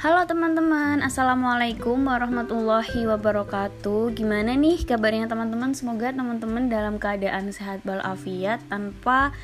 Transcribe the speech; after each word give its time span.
Halo 0.00 0.24
teman-teman, 0.24 1.04
Assalamualaikum 1.04 2.08
warahmatullahi 2.08 3.04
wabarakatuh. 3.04 4.16
Gimana 4.16 4.56
nih 4.56 4.88
kabarnya 4.88 5.28
teman-teman? 5.28 5.76
Semoga 5.76 6.08
teman-teman 6.08 6.72
dalam 6.72 6.96
keadaan 6.96 7.52
sehat 7.52 7.84
walafiat 7.84 8.64
Tanpa 8.72 9.36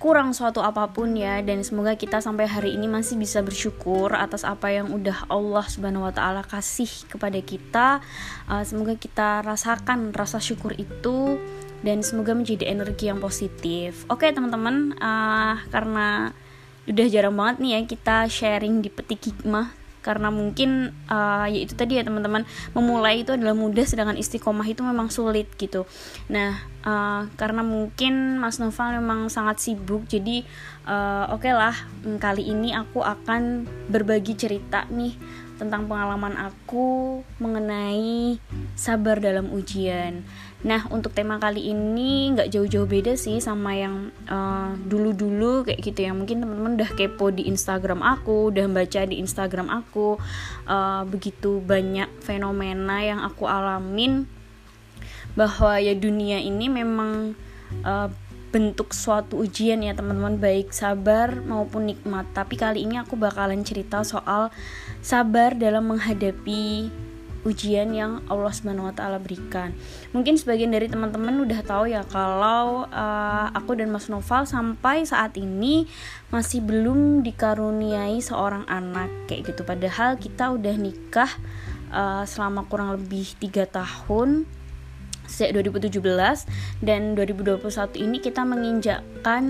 kurang 0.00 0.32
suatu 0.32 0.64
apa 0.64 0.88
pun 0.88 1.12
ya. 1.12 1.44
Dan 1.44 1.68
semoga 1.68 2.00
kita 2.00 2.24
sampai 2.24 2.48
hari 2.48 2.80
ini 2.80 2.88
masih 2.88 3.20
bisa 3.20 3.44
bersyukur 3.44 4.16
Atas 4.16 4.40
apa 4.40 4.72
yang 4.72 4.88
udah 4.88 5.28
Allah 5.28 5.68
subhanahu 5.68 6.08
wa 6.08 6.16
ta'ala 6.16 6.48
kasih 6.48 6.88
kepada 7.04 7.36
kita. 7.44 8.00
Uh, 8.48 8.64
Semoga 8.64 8.96
kita 8.96 9.44
rasakan 9.44 10.16
rasa 10.16 10.40
syukur 10.40 10.72
itu 10.80 11.36
Dan 11.84 12.00
semoga 12.00 12.32
menjadi 12.32 12.72
energi 12.72 13.12
yang 13.12 13.20
positif. 13.20 14.08
Oke 14.08 14.32
teman-teman, 14.32 14.96
uh, 14.96 15.60
karena 15.68 16.32
udah 16.88 17.06
jarang 17.12 17.36
banget 17.36 17.56
nih 17.60 17.70
ya 17.76 17.80
kita 17.84 18.16
sharing 18.26 18.80
di 18.80 18.88
petik 18.88 19.20
hikmah 19.32 19.76
karena 19.98 20.32
mungkin 20.32 20.94
uh, 21.10 21.44
ya 21.50 21.60
itu 21.68 21.76
tadi 21.76 22.00
ya 22.00 22.06
teman-teman 22.06 22.48
memulai 22.72 23.26
itu 23.26 23.34
adalah 23.34 23.52
mudah 23.52 23.84
sedangkan 23.84 24.16
istiqomah 24.16 24.64
itu 24.64 24.80
memang 24.80 25.12
sulit 25.12 25.52
gitu 25.60 25.84
nah 26.32 26.64
uh, 26.86 27.28
karena 27.36 27.60
mungkin 27.60 28.40
Mas 28.40 28.56
Noval 28.56 29.02
memang 29.02 29.28
sangat 29.28 29.60
sibuk 29.60 30.08
jadi 30.08 30.48
uh, 30.88 31.28
oke 31.34 31.44
okay 31.44 31.52
lah 31.52 31.76
mm, 32.08 32.16
kali 32.22 32.48
ini 32.48 32.72
aku 32.72 33.04
akan 33.04 33.68
berbagi 33.92 34.32
cerita 34.38 34.88
nih 34.88 35.12
tentang 35.58 35.90
pengalaman 35.90 36.38
aku 36.38 37.20
mengenai 37.42 38.38
sabar 38.78 39.18
dalam 39.18 39.50
ujian. 39.50 40.22
Nah, 40.58 40.90
untuk 40.90 41.14
tema 41.14 41.38
kali 41.38 41.70
ini 41.70 42.34
nggak 42.34 42.50
jauh-jauh 42.50 42.90
beda 42.90 43.14
sih 43.14 43.38
sama 43.38 43.78
yang 43.78 44.10
dulu 44.90 45.14
dulu-dulu 45.14 45.70
kayak 45.70 45.80
gitu 45.86 46.02
ya. 46.02 46.10
Mungkin 46.10 46.42
teman-teman 46.42 46.74
udah 46.74 46.90
kepo 46.98 47.30
di 47.30 47.46
Instagram 47.46 48.02
aku, 48.02 48.50
udah 48.50 48.66
baca 48.66 49.06
di 49.06 49.22
Instagram 49.22 49.70
aku 49.70 50.18
uh, 50.66 51.02
begitu 51.06 51.62
banyak 51.62 52.10
fenomena 52.26 52.98
yang 52.98 53.22
aku 53.22 53.46
alamin 53.46 54.26
bahwa 55.38 55.78
ya 55.78 55.94
dunia 55.94 56.42
ini 56.42 56.66
memang 56.66 57.38
uh, 57.86 58.10
bentuk 58.48 58.96
suatu 58.96 59.44
ujian 59.44 59.84
ya 59.84 59.92
teman-teman 59.92 60.40
baik 60.40 60.72
sabar 60.72 61.36
maupun 61.44 61.84
nikmat 61.84 62.24
tapi 62.32 62.56
kali 62.56 62.88
ini 62.88 62.96
aku 62.96 63.14
bakalan 63.14 63.60
cerita 63.60 64.00
soal 64.02 64.48
sabar 65.04 65.52
dalam 65.52 65.84
menghadapi 65.84 66.88
ujian 67.48 67.88
yang 67.96 68.20
Allah 68.28 68.52
Subhanahu 68.52 68.92
wa 68.92 68.94
taala 68.94 69.16
berikan. 69.16 69.72
Mungkin 70.12 70.36
sebagian 70.36 70.68
dari 70.68 70.92
teman-teman 70.92 71.40
udah 71.40 71.60
tahu 71.64 71.88
ya 71.88 72.04
kalau 72.04 72.84
uh, 72.92 73.46
aku 73.56 73.80
dan 73.80 73.88
Mas 73.88 74.12
Noval 74.12 74.44
sampai 74.44 75.08
saat 75.08 75.40
ini 75.40 75.88
masih 76.28 76.60
belum 76.60 77.24
dikaruniai 77.24 78.20
seorang 78.20 78.68
anak 78.68 79.08
kayak 79.26 79.48
gitu. 79.48 79.64
Padahal 79.64 80.20
kita 80.20 80.52
udah 80.52 80.74
nikah 80.76 81.32
uh, 81.90 82.28
selama 82.28 82.68
kurang 82.68 83.00
lebih 83.00 83.32
tiga 83.40 83.64
tahun 83.64 84.44
sejak 85.28 85.60
2017 85.60 86.00
dan 86.80 87.12
2021 87.12 87.60
ini 88.00 88.16
kita 88.18 88.42
menginjakkan 88.48 89.44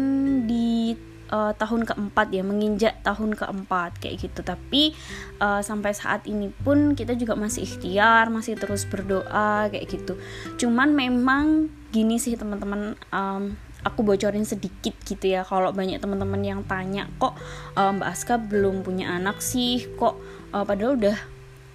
di 0.50 0.98
uh, 1.30 1.52
tahun 1.56 1.84
keempat 1.88 2.32
ya 2.32 2.42
menginjak 2.44 3.00
tahun 3.04 3.36
keempat 3.36 4.00
kayak 4.02 4.28
gitu. 4.28 4.40
Tapi 4.44 4.92
uh, 5.40 5.60
sampai 5.64 5.92
saat 5.94 6.24
ini 6.28 6.50
pun 6.50 6.92
kita 6.92 7.14
juga 7.14 7.38
masih 7.38 7.64
ikhtiar 7.64 8.28
masih 8.28 8.56
terus 8.56 8.84
berdoa 8.84 9.68
kayak 9.72 9.86
gitu. 9.88 10.16
Cuman 10.60 10.92
memang 10.92 11.72
gini 11.88 12.20
sih 12.20 12.36
teman-teman 12.36 12.96
um, 13.12 13.56
aku 13.86 14.02
bocorin 14.02 14.44
sedikit 14.44 14.94
gitu 15.06 15.24
ya. 15.38 15.46
Kalau 15.46 15.70
banyak 15.70 16.02
teman-teman 16.02 16.42
yang 16.42 16.60
tanya 16.66 17.06
kok 17.16 17.38
um, 17.78 18.00
Mbak 18.00 18.08
Aska 18.10 18.34
belum 18.40 18.82
punya 18.82 19.14
anak 19.16 19.40
sih? 19.40 19.86
Kok 19.96 20.14
uh, 20.54 20.64
padahal 20.66 20.98
udah 20.98 21.18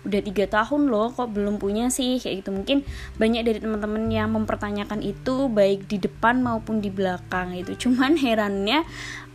udah 0.03 0.19
tiga 0.19 0.51
tahun 0.51 0.91
loh 0.91 1.15
kok 1.15 1.31
belum 1.31 1.63
punya 1.63 1.87
sih? 1.87 2.19
Kayak 2.19 2.43
gitu. 2.43 2.49
Mungkin 2.51 2.77
banyak 3.17 3.41
dari 3.47 3.59
teman-teman 3.63 4.11
yang 4.11 4.35
mempertanyakan 4.35 4.99
itu 4.99 5.47
baik 5.47 5.87
di 5.87 5.97
depan 6.03 6.43
maupun 6.43 6.83
di 6.83 6.91
belakang 6.91 7.55
itu 7.55 7.73
cuman 7.87 8.19
herannya 8.19 8.83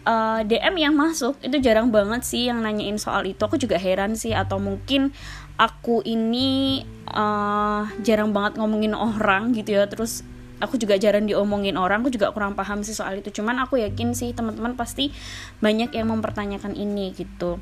uh, 0.07 0.41
eh, 0.43 0.47
DM 0.47 0.75
yang 0.79 0.95
masuk 0.95 1.39
itu 1.43 1.57
jarang 1.59 1.91
banget 1.91 2.23
sih 2.23 2.47
yang 2.47 2.63
nanyain 2.63 2.99
soal 3.01 3.27
itu. 3.27 3.41
Aku 3.43 3.57
juga 3.57 3.81
heran 3.81 4.15
sih 4.15 4.37
atau 4.37 4.61
mungkin 4.63 5.11
aku 5.59 6.07
ini 6.07 6.83
uh, 7.11 7.89
jarang 8.05 8.31
banget 8.31 8.61
ngomongin 8.61 8.95
orang 8.95 9.57
gitu 9.57 9.75
ya. 9.79 9.89
Terus 9.91 10.23
aku 10.59 10.79
juga 10.79 10.99
jarang 10.99 11.27
diomongin 11.27 11.79
orang 11.79 12.03
aku 12.03 12.11
juga 12.15 12.31
kurang 12.31 12.55
paham 12.55 12.85
sih 12.87 12.95
soal 12.95 13.19
itu. 13.19 13.31
Cuman 13.31 13.59
aku 13.63 13.81
yakin 13.81 14.15
sih 14.15 14.31
teman-teman 14.37 14.79
pasti 14.79 15.11
banyak 15.59 15.91
yang 15.95 16.11
mempertanyakan 16.13 16.77
ini 16.79 17.15
gitu. 17.17 17.59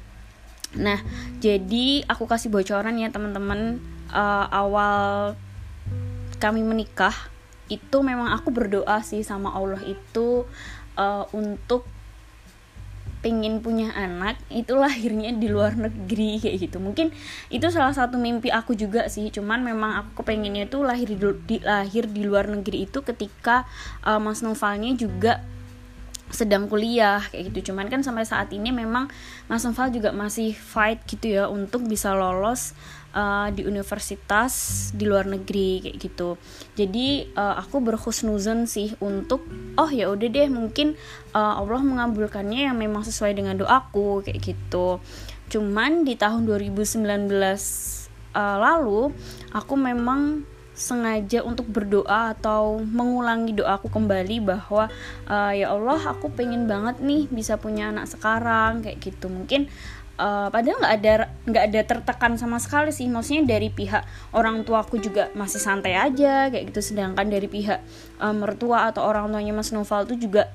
Nah, 0.76 1.00
jadi 1.40 2.04
aku 2.04 2.28
kasih 2.28 2.52
bocoran 2.52 2.98
ya 3.00 3.08
teman-teman. 3.08 3.80
Uh, 4.06 4.46
awal 4.54 5.34
kami 6.38 6.62
menikah 6.62 7.10
itu 7.66 7.98
memang 8.06 8.30
aku 8.30 8.54
berdoa 8.54 9.02
sih 9.02 9.26
sama 9.26 9.50
Allah 9.50 9.82
itu 9.82 10.46
uh, 10.94 11.24
untuk 11.34 11.82
pengen 13.26 13.58
punya 13.58 13.90
anak 13.98 14.38
itu 14.54 14.78
lahirnya 14.78 15.34
di 15.34 15.50
luar 15.50 15.74
negeri 15.74 16.38
kayak 16.38 16.70
gitu. 16.70 16.78
Mungkin 16.78 17.10
itu 17.50 17.66
salah 17.74 17.90
satu 17.90 18.22
mimpi 18.22 18.54
aku 18.54 18.78
juga 18.78 19.10
sih 19.10 19.34
cuman 19.34 19.66
memang 19.66 19.98
aku 19.98 20.22
pengennya 20.22 20.70
itu 20.70 20.78
lahir 20.86 21.10
di, 21.10 21.18
di 21.18 21.58
lahir 21.58 22.06
di 22.06 22.22
luar 22.22 22.46
negeri 22.46 22.86
itu 22.86 23.02
ketika 23.02 23.66
uh, 24.06 24.22
Mas 24.22 24.46
Novalnya 24.46 24.94
juga 24.94 25.42
sedang 26.30 26.70
kuliah 26.70 27.18
kayak 27.34 27.50
gitu. 27.50 27.74
Cuman 27.74 27.90
kan 27.90 28.06
sampai 28.06 28.22
saat 28.22 28.54
ini 28.54 28.70
memang 28.70 29.10
Mas 29.50 29.66
Noval 29.66 29.90
juga 29.90 30.14
masih 30.14 30.54
fight 30.54 31.02
gitu 31.10 31.26
ya 31.26 31.50
untuk 31.50 31.82
bisa 31.82 32.14
lolos 32.14 32.78
uh, 33.16 33.48
di 33.48 33.64
universitas 33.64 34.52
di 34.92 35.08
luar 35.08 35.24
negeri 35.24 35.88
kayak 35.88 35.96
gitu. 35.96 36.36
Jadi 36.76 37.32
uh, 37.32 37.56
aku 37.56 37.80
berhusnuzon 37.80 38.68
sih 38.68 38.92
untuk 39.00 39.48
oh 39.80 39.88
ya 39.88 40.12
udah 40.12 40.28
deh 40.28 40.52
mungkin 40.52 40.94
uh, 41.32 41.56
Allah 41.56 41.80
mengabulkannya 41.80 42.68
yang 42.68 42.76
memang 42.76 43.02
sesuai 43.08 43.32
dengan 43.32 43.56
doaku 43.56 44.20
kayak 44.20 44.44
gitu. 44.44 45.00
Cuman 45.48 46.04
di 46.04 46.14
tahun 46.20 46.44
2019 46.44 47.00
uh, 48.36 48.56
lalu 48.60 49.16
aku 49.56 49.74
memang 49.74 50.44
sengaja 50.76 51.40
untuk 51.40 51.72
berdoa 51.72 52.36
atau 52.36 52.84
mengulangi 52.84 53.56
doaku 53.56 53.88
kembali 53.88 54.44
bahwa 54.44 54.92
uh, 55.24 55.52
ya 55.56 55.72
Allah 55.72 56.12
aku 56.12 56.28
pengen 56.28 56.68
banget 56.68 57.00
nih 57.00 57.24
bisa 57.32 57.56
punya 57.56 57.88
anak 57.88 58.12
sekarang 58.12 58.84
kayak 58.84 59.00
gitu. 59.00 59.32
Mungkin 59.32 59.72
uh, 60.16 60.48
padahal 60.52 60.76
nggak 60.80 60.94
ada 61.00 61.14
nggak 61.46 61.64
ada 61.72 61.80
tertekan 61.84 62.32
sama 62.36 62.58
sekali 62.60 62.90
sih. 62.92 63.08
Maksudnya 63.08 63.56
dari 63.56 63.68
pihak 63.72 64.04
orang 64.36 64.64
tua 64.66 64.82
aku 64.84 65.00
juga 65.00 65.32
masih 65.36 65.60
santai 65.60 65.96
aja 65.96 66.48
kayak 66.52 66.72
gitu. 66.72 66.80
Sedangkan 66.92 67.28
dari 67.28 67.46
pihak 67.48 67.80
uh, 68.20 68.34
mertua 68.34 68.90
atau 68.90 69.04
orang 69.04 69.30
tuanya 69.32 69.52
Mas 69.56 69.70
Noval 69.72 70.08
tuh 70.08 70.18
juga 70.18 70.50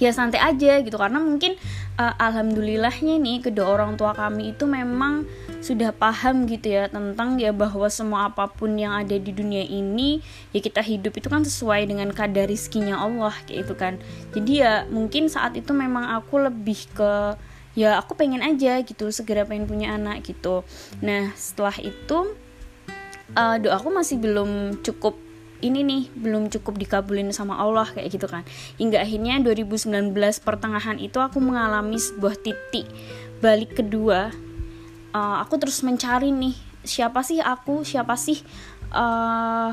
ya 0.00 0.10
santai 0.10 0.42
aja 0.42 0.82
gitu. 0.82 0.96
Karena 0.98 1.22
mungkin 1.22 1.54
uh, 2.00 2.14
alhamdulillahnya 2.18 3.22
nih 3.22 3.38
kedua 3.44 3.70
orang 3.70 3.94
tua 3.94 4.16
kami 4.16 4.56
itu 4.56 4.66
memang 4.66 5.28
sudah 5.62 5.94
paham 5.94 6.50
gitu 6.50 6.74
ya 6.74 6.90
tentang 6.90 7.38
ya 7.38 7.54
bahwa 7.54 7.86
semua 7.86 8.26
apa 8.26 8.50
pun 8.50 8.74
yang 8.74 8.98
ada 8.98 9.14
di 9.14 9.30
dunia 9.30 9.62
ini 9.62 10.18
ya 10.50 10.58
kita 10.58 10.82
hidup 10.82 11.14
itu 11.14 11.30
kan 11.30 11.46
sesuai 11.46 11.86
dengan 11.86 12.10
kadar 12.10 12.50
rizkinya 12.50 12.98
Allah 12.98 13.30
kayak 13.46 13.70
itu 13.70 13.74
kan. 13.78 13.94
Jadi 14.34 14.52
ya 14.58 14.88
mungkin 14.90 15.30
saat 15.30 15.54
itu 15.54 15.70
memang 15.70 16.10
aku 16.18 16.42
lebih 16.50 16.90
ke 16.90 17.38
ya 17.72 17.96
aku 17.96 18.16
pengen 18.16 18.44
aja 18.44 18.80
gitu 18.84 19.08
segera 19.08 19.48
pengen 19.48 19.64
punya 19.64 19.96
anak 19.96 20.24
gitu. 20.26 20.64
Nah 21.00 21.32
setelah 21.36 21.76
itu 21.80 22.36
uh, 23.36 23.56
doaku 23.60 23.88
masih 23.88 24.20
belum 24.20 24.82
cukup 24.84 25.16
ini 25.62 25.86
nih 25.86 26.02
belum 26.18 26.50
cukup 26.50 26.74
dikabulin 26.74 27.30
sama 27.30 27.56
Allah 27.56 27.86
kayak 27.88 28.12
gitu 28.12 28.26
kan. 28.26 28.42
Hingga 28.76 29.00
akhirnya 29.00 29.40
2019 29.40 30.12
pertengahan 30.42 30.98
itu 30.98 31.22
aku 31.22 31.38
mengalami 31.38 31.96
sebuah 31.96 32.36
titik 32.42 32.90
balik 33.40 33.78
kedua. 33.78 34.34
Uh, 35.12 35.36
aku 35.44 35.60
terus 35.60 35.84
mencari 35.84 36.32
nih 36.32 36.56
siapa 36.82 37.22
sih 37.22 37.38
aku 37.38 37.86
siapa 37.86 38.18
sih 38.18 38.42
uh, 38.90 39.70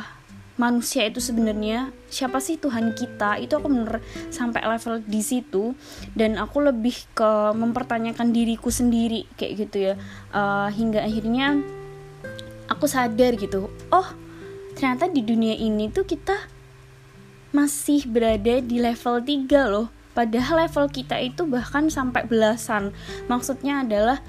manusia 0.60 1.08
itu 1.08 1.24
sebenarnya 1.24 1.96
siapa 2.12 2.44
sih 2.44 2.60
Tuhan 2.60 2.94
kita? 2.94 3.40
Itu 3.40 3.64
aku 3.64 3.72
bener 3.72 4.04
sampai 4.30 4.68
level 4.68 5.00
di 5.08 5.24
situ. 5.24 5.74
Dan 6.12 6.36
aku 6.36 6.60
lebih 6.60 7.08
ke 7.16 7.56
mempertanyakan 7.56 8.36
diriku 8.36 8.68
sendiri 8.70 9.26
kayak 9.40 9.54
gitu 9.66 9.78
ya. 9.92 9.94
Uh, 10.36 10.68
hingga 10.70 11.02
akhirnya 11.02 11.58
aku 12.70 12.86
sadar 12.86 13.34
gitu 13.34 13.66
oh 13.90 14.08
ternyata 14.78 15.10
di 15.10 15.26
dunia 15.26 15.58
ini 15.58 15.90
tuh 15.90 16.06
kita 16.06 16.38
masih 17.50 18.06
berada 18.06 18.62
di 18.62 18.78
level 18.78 19.26
3 19.26 19.74
loh. 19.74 19.90
Padahal 20.14 20.70
level 20.70 20.86
kita 20.94 21.18
itu 21.18 21.50
bahkan 21.50 21.90
sampai 21.90 22.30
belasan. 22.30 22.94
Maksudnya 23.26 23.82
adalah 23.82 24.22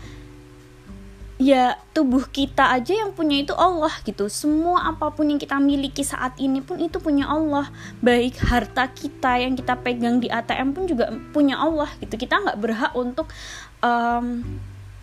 ya 1.40 1.81
tubuh 1.96 2.28
kita 2.28 2.69
aja 2.69 2.92
yang 2.92 3.16
punya 3.16 3.40
itu 3.40 3.56
Allah 3.56 3.90
gitu. 4.04 4.28
Semua 4.28 4.92
apa 4.92 5.08
pun 5.08 5.25
yang 5.25 5.40
kita 5.40 5.56
miliki 5.56 6.04
saat 6.04 6.37
ini 6.37 6.60
pun 6.60 6.76
itu 6.76 7.00
punya 7.00 7.32
Allah. 7.32 7.72
Baik 8.04 8.37
harta 8.44 8.84
kita 8.92 9.40
yang 9.40 9.56
kita 9.56 9.81
pegang 9.81 10.20
di 10.20 10.28
ATM 10.28 10.76
pun 10.76 10.84
juga 10.84 11.08
punya 11.32 11.56
Allah 11.56 11.88
gitu. 12.04 12.20
Kita 12.20 12.44
nggak 12.44 12.60
berhak 12.60 12.92
untuk 12.92 13.32
um, 13.81 14.44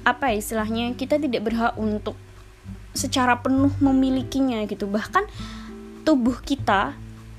apa 0.05 0.29
ya 0.29 0.37
istilahnya 0.37 0.93
kita 0.93 1.17
tidak 1.17 1.41
berhak 1.41 1.73
untuk 1.73 2.13
secara 2.93 3.41
penuh 3.41 3.73
memilikinya 3.81 4.61
gitu. 4.69 4.85
Bahkan 4.85 5.25
tubuh 6.05 6.37
kita 6.45 6.93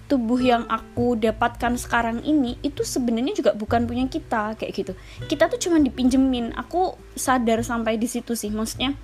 tubuh 0.09 0.41
yang 0.41 0.65
aku 0.67 1.21
dapatkan 1.21 1.77
sekarang 1.77 2.25
ini 2.25 2.57
itu 2.65 2.81
sebenarnya 2.81 3.37
juga 3.37 3.53
bukan 3.53 3.85
punya 3.85 4.09
kita 4.09 4.57
kayak 4.57 4.73
gitu. 4.73 4.93
Kita 5.29 5.53
tuh 5.53 5.61
cuma 5.61 5.77
dipinjemin. 5.79 6.57
Aku 6.57 6.97
sadar 7.13 7.61
sampai 7.61 8.01
di 8.01 8.09
situ 8.09 8.33
sih 8.33 8.49
maksudnya 8.49 8.97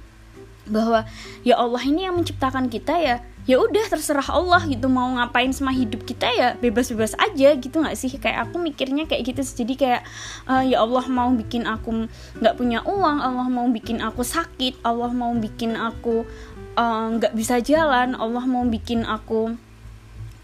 bahwa 0.64 1.04
ya 1.44 1.60
Allah 1.60 1.84
ini 1.84 2.08
yang 2.08 2.16
menciptakan 2.16 2.72
kita 2.72 2.96
ya 2.96 3.16
ya 3.44 3.60
udah 3.60 3.84
terserah 3.92 4.24
Allah 4.32 4.64
gitu 4.64 4.88
mau 4.88 5.04
ngapain 5.20 5.52
sama 5.52 5.68
hidup 5.76 6.08
kita 6.08 6.24
ya 6.32 6.56
bebas-bebas 6.56 7.12
aja 7.20 7.52
gitu 7.52 7.76
nggak 7.84 7.96
sih? 8.00 8.08
Kayak 8.16 8.48
aku 8.48 8.56
mikirnya 8.56 9.04
kayak 9.04 9.28
gitu 9.28 9.44
jadi 9.44 9.74
kayak 9.76 10.02
uh, 10.48 10.64
ya 10.64 10.80
Allah 10.80 11.04
mau 11.12 11.28
bikin 11.36 11.68
aku 11.68 12.08
nggak 12.40 12.56
punya 12.56 12.80
uang 12.88 13.20
Allah 13.20 13.46
mau 13.52 13.68
bikin 13.68 14.00
aku 14.00 14.24
sakit 14.24 14.80
Allah 14.80 15.12
mau 15.12 15.36
bikin 15.36 15.76
aku 15.76 16.24
eh, 16.80 17.06
nggak 17.20 17.32
uh, 17.32 17.36
bisa 17.36 17.60
jalan 17.60 18.16
Allah 18.16 18.44
mau 18.48 18.64
bikin 18.64 19.04
aku 19.04 19.52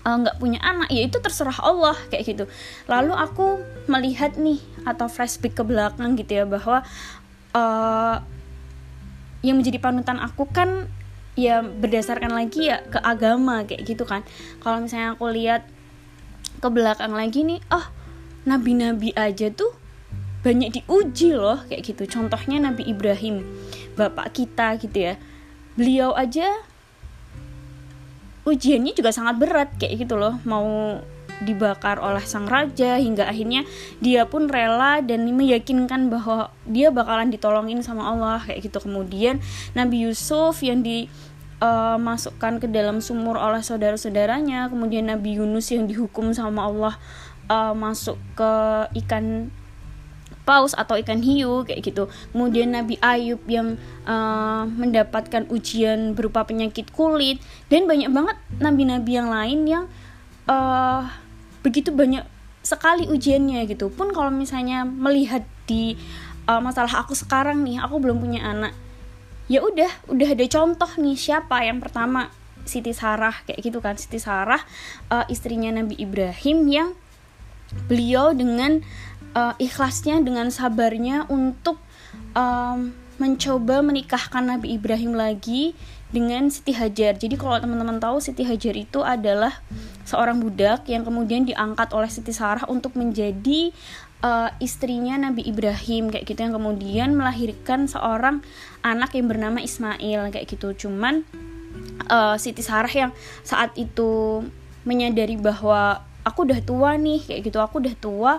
nggak 0.00 0.36
uh, 0.36 0.40
punya 0.40 0.60
anak 0.64 0.88
ya 0.88 1.04
itu 1.04 1.20
terserah 1.20 1.60
Allah 1.60 1.96
kayak 2.08 2.24
gitu. 2.24 2.44
Lalu 2.88 3.12
aku 3.12 3.60
melihat 3.84 4.36
nih 4.40 4.60
atau 4.88 5.12
flashback 5.12 5.60
ke 5.60 5.62
belakang 5.64 6.16
gitu 6.16 6.40
ya 6.40 6.44
bahwa 6.48 6.80
uh, 7.52 8.16
yang 9.44 9.60
menjadi 9.60 9.76
panutan 9.80 10.16
aku 10.20 10.48
kan 10.48 10.88
ya 11.36 11.60
berdasarkan 11.60 12.32
lagi 12.32 12.72
ya 12.72 12.80
ke 12.84 12.96
agama 13.00 13.64
kayak 13.68 13.84
gitu 13.84 14.08
kan. 14.08 14.24
Kalau 14.64 14.80
misalnya 14.80 15.16
aku 15.16 15.28
lihat 15.28 15.68
ke 16.60 16.68
belakang 16.68 17.12
lagi 17.12 17.44
nih 17.44 17.60
oh 17.72 17.86
nabi-nabi 18.48 19.12
aja 19.16 19.52
tuh 19.52 19.76
banyak 20.40 20.80
diuji 20.80 21.36
loh 21.36 21.60
kayak 21.68 21.84
gitu. 21.84 22.08
Contohnya 22.08 22.56
Nabi 22.56 22.88
Ibrahim 22.88 23.44
bapak 24.00 24.32
kita 24.32 24.80
gitu 24.80 25.12
ya. 25.12 25.14
Beliau 25.76 26.16
aja 26.16 26.48
ujiannya 28.50 28.92
juga 28.92 29.14
sangat 29.14 29.38
berat 29.38 29.70
kayak 29.78 30.06
gitu 30.06 30.18
loh. 30.18 30.36
Mau 30.42 30.98
dibakar 31.40 31.96
oleh 32.04 32.20
sang 32.28 32.44
raja 32.44 33.00
hingga 33.00 33.24
akhirnya 33.24 33.64
dia 34.04 34.28
pun 34.28 34.44
rela 34.44 35.00
dan 35.00 35.24
meyakinkan 35.24 36.12
bahwa 36.12 36.52
dia 36.68 36.92
bakalan 36.92 37.32
ditolongin 37.32 37.80
sama 37.80 38.12
Allah 38.12 38.44
kayak 38.44 38.68
gitu. 38.68 38.78
Kemudian 38.82 39.40
Nabi 39.72 40.04
Yusuf 40.04 40.60
yang 40.60 40.84
dimasukkan 40.84 42.52
uh, 42.56 42.60
ke 42.60 42.68
dalam 42.68 43.00
sumur 43.00 43.40
oleh 43.40 43.64
saudara-saudaranya 43.64 44.68
kemudian 44.68 45.08
Nabi 45.08 45.40
Yunus 45.40 45.72
yang 45.72 45.88
dihukum 45.88 46.36
sama 46.36 46.68
Allah 46.68 46.94
uh, 47.48 47.72
masuk 47.72 48.20
ke 48.36 48.52
ikan 49.04 49.48
paus 50.50 50.74
atau 50.74 50.98
ikan 50.98 51.22
hiu 51.22 51.62
kayak 51.62 51.86
gitu. 51.86 52.10
Kemudian 52.34 52.74
Nabi 52.74 52.98
Ayub 52.98 53.38
yang 53.46 53.78
uh, 54.02 54.66
mendapatkan 54.66 55.46
ujian 55.46 56.18
berupa 56.18 56.42
penyakit 56.42 56.90
kulit 56.90 57.38
dan 57.70 57.86
banyak 57.86 58.10
banget 58.10 58.34
nabi-nabi 58.58 59.10
yang 59.14 59.30
lain 59.30 59.58
yang 59.70 59.84
uh, 60.50 61.06
begitu 61.62 61.94
banyak 61.94 62.26
sekali 62.66 63.06
ujiannya 63.06 63.70
gitu. 63.70 63.94
Pun 63.94 64.10
kalau 64.10 64.34
misalnya 64.34 64.82
melihat 64.82 65.46
di 65.70 65.94
uh, 66.50 66.58
masalah 66.58 67.06
aku 67.06 67.14
sekarang 67.14 67.62
nih, 67.62 67.78
aku 67.78 68.02
belum 68.02 68.18
punya 68.18 68.42
anak. 68.42 68.74
Ya 69.46 69.62
udah, 69.62 69.90
udah 70.10 70.28
ada 70.34 70.46
contoh 70.50 70.90
nih 70.98 71.14
siapa 71.14 71.62
yang 71.62 71.78
pertama 71.78 72.30
Siti 72.66 72.90
Sarah 72.90 73.34
kayak 73.46 73.60
gitu 73.62 73.78
kan. 73.78 73.94
Siti 73.94 74.18
Sarah 74.18 74.62
uh, 75.14 75.26
istrinya 75.30 75.70
Nabi 75.70 75.94
Ibrahim 75.98 76.66
yang 76.66 76.88
beliau 77.86 78.34
dengan 78.34 78.82
uh, 79.34 79.54
ikhlasnya 79.58 80.22
dengan 80.22 80.48
sabarnya 80.50 81.26
untuk 81.30 81.78
um, 82.34 82.94
mencoba 83.20 83.84
menikahkan 83.84 84.48
Nabi 84.48 84.80
Ibrahim 84.80 85.12
lagi 85.12 85.76
dengan 86.10 86.50
Siti 86.50 86.74
Hajar. 86.74 87.20
Jadi 87.20 87.38
kalau 87.38 87.60
teman-teman 87.60 88.02
tahu 88.02 88.18
Siti 88.18 88.42
Hajar 88.42 88.74
itu 88.74 89.04
adalah 89.04 89.62
seorang 90.02 90.42
budak 90.42 90.88
yang 90.90 91.06
kemudian 91.06 91.46
diangkat 91.46 91.92
oleh 91.94 92.10
Siti 92.10 92.34
Sarah 92.34 92.66
untuk 92.66 92.98
menjadi 92.98 93.70
uh, 94.24 94.50
istrinya 94.58 95.20
Nabi 95.20 95.46
Ibrahim 95.46 96.10
kayak 96.10 96.26
gitu 96.26 96.40
yang 96.42 96.54
kemudian 96.56 97.14
melahirkan 97.14 97.86
seorang 97.86 98.42
anak 98.82 99.14
yang 99.14 99.30
bernama 99.30 99.62
Ismail 99.62 100.34
kayak 100.34 100.46
gitu. 100.50 100.74
Cuman 100.88 101.22
uh, 102.10 102.34
Siti 102.40 102.64
Sarah 102.64 102.90
yang 102.90 103.10
saat 103.46 103.76
itu 103.78 104.42
menyadari 104.82 105.36
bahwa 105.36 106.02
aku 106.24 106.48
udah 106.48 106.60
tua 106.64 106.96
nih 106.96 107.20
kayak 107.22 107.52
gitu, 107.52 107.58
aku 107.60 107.84
udah 107.84 107.94
tua 108.00 108.32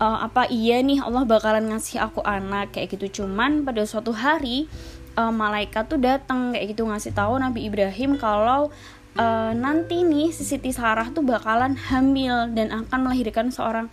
uh, 0.00 0.18
apa 0.26 0.48
iya 0.48 0.80
nih 0.80 1.04
Allah 1.04 1.28
bakalan 1.28 1.70
ngasih 1.70 2.00
aku 2.00 2.24
anak 2.24 2.72
kayak 2.74 2.96
gitu. 2.96 3.22
Cuman 3.22 3.62
pada 3.62 3.84
suatu 3.84 4.16
hari 4.16 4.66
uh, 5.14 5.30
malaikat 5.30 5.86
tuh 5.86 6.00
datang 6.00 6.56
kayak 6.56 6.74
gitu 6.74 6.88
ngasih 6.88 7.12
tahu 7.12 7.36
Nabi 7.38 7.68
Ibrahim 7.68 8.16
kalau 8.16 8.72
uh, 9.20 9.52
nanti 9.52 10.02
nih 10.02 10.32
si 10.32 10.42
Siti 10.48 10.72
Sarah 10.72 11.12
tuh 11.12 11.22
bakalan 11.22 11.76
hamil 11.76 12.50
dan 12.56 12.72
akan 12.72 12.98
melahirkan 13.06 13.52
seorang 13.52 13.92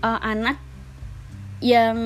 uh, 0.00 0.18
anak 0.24 0.58
yang 1.62 1.96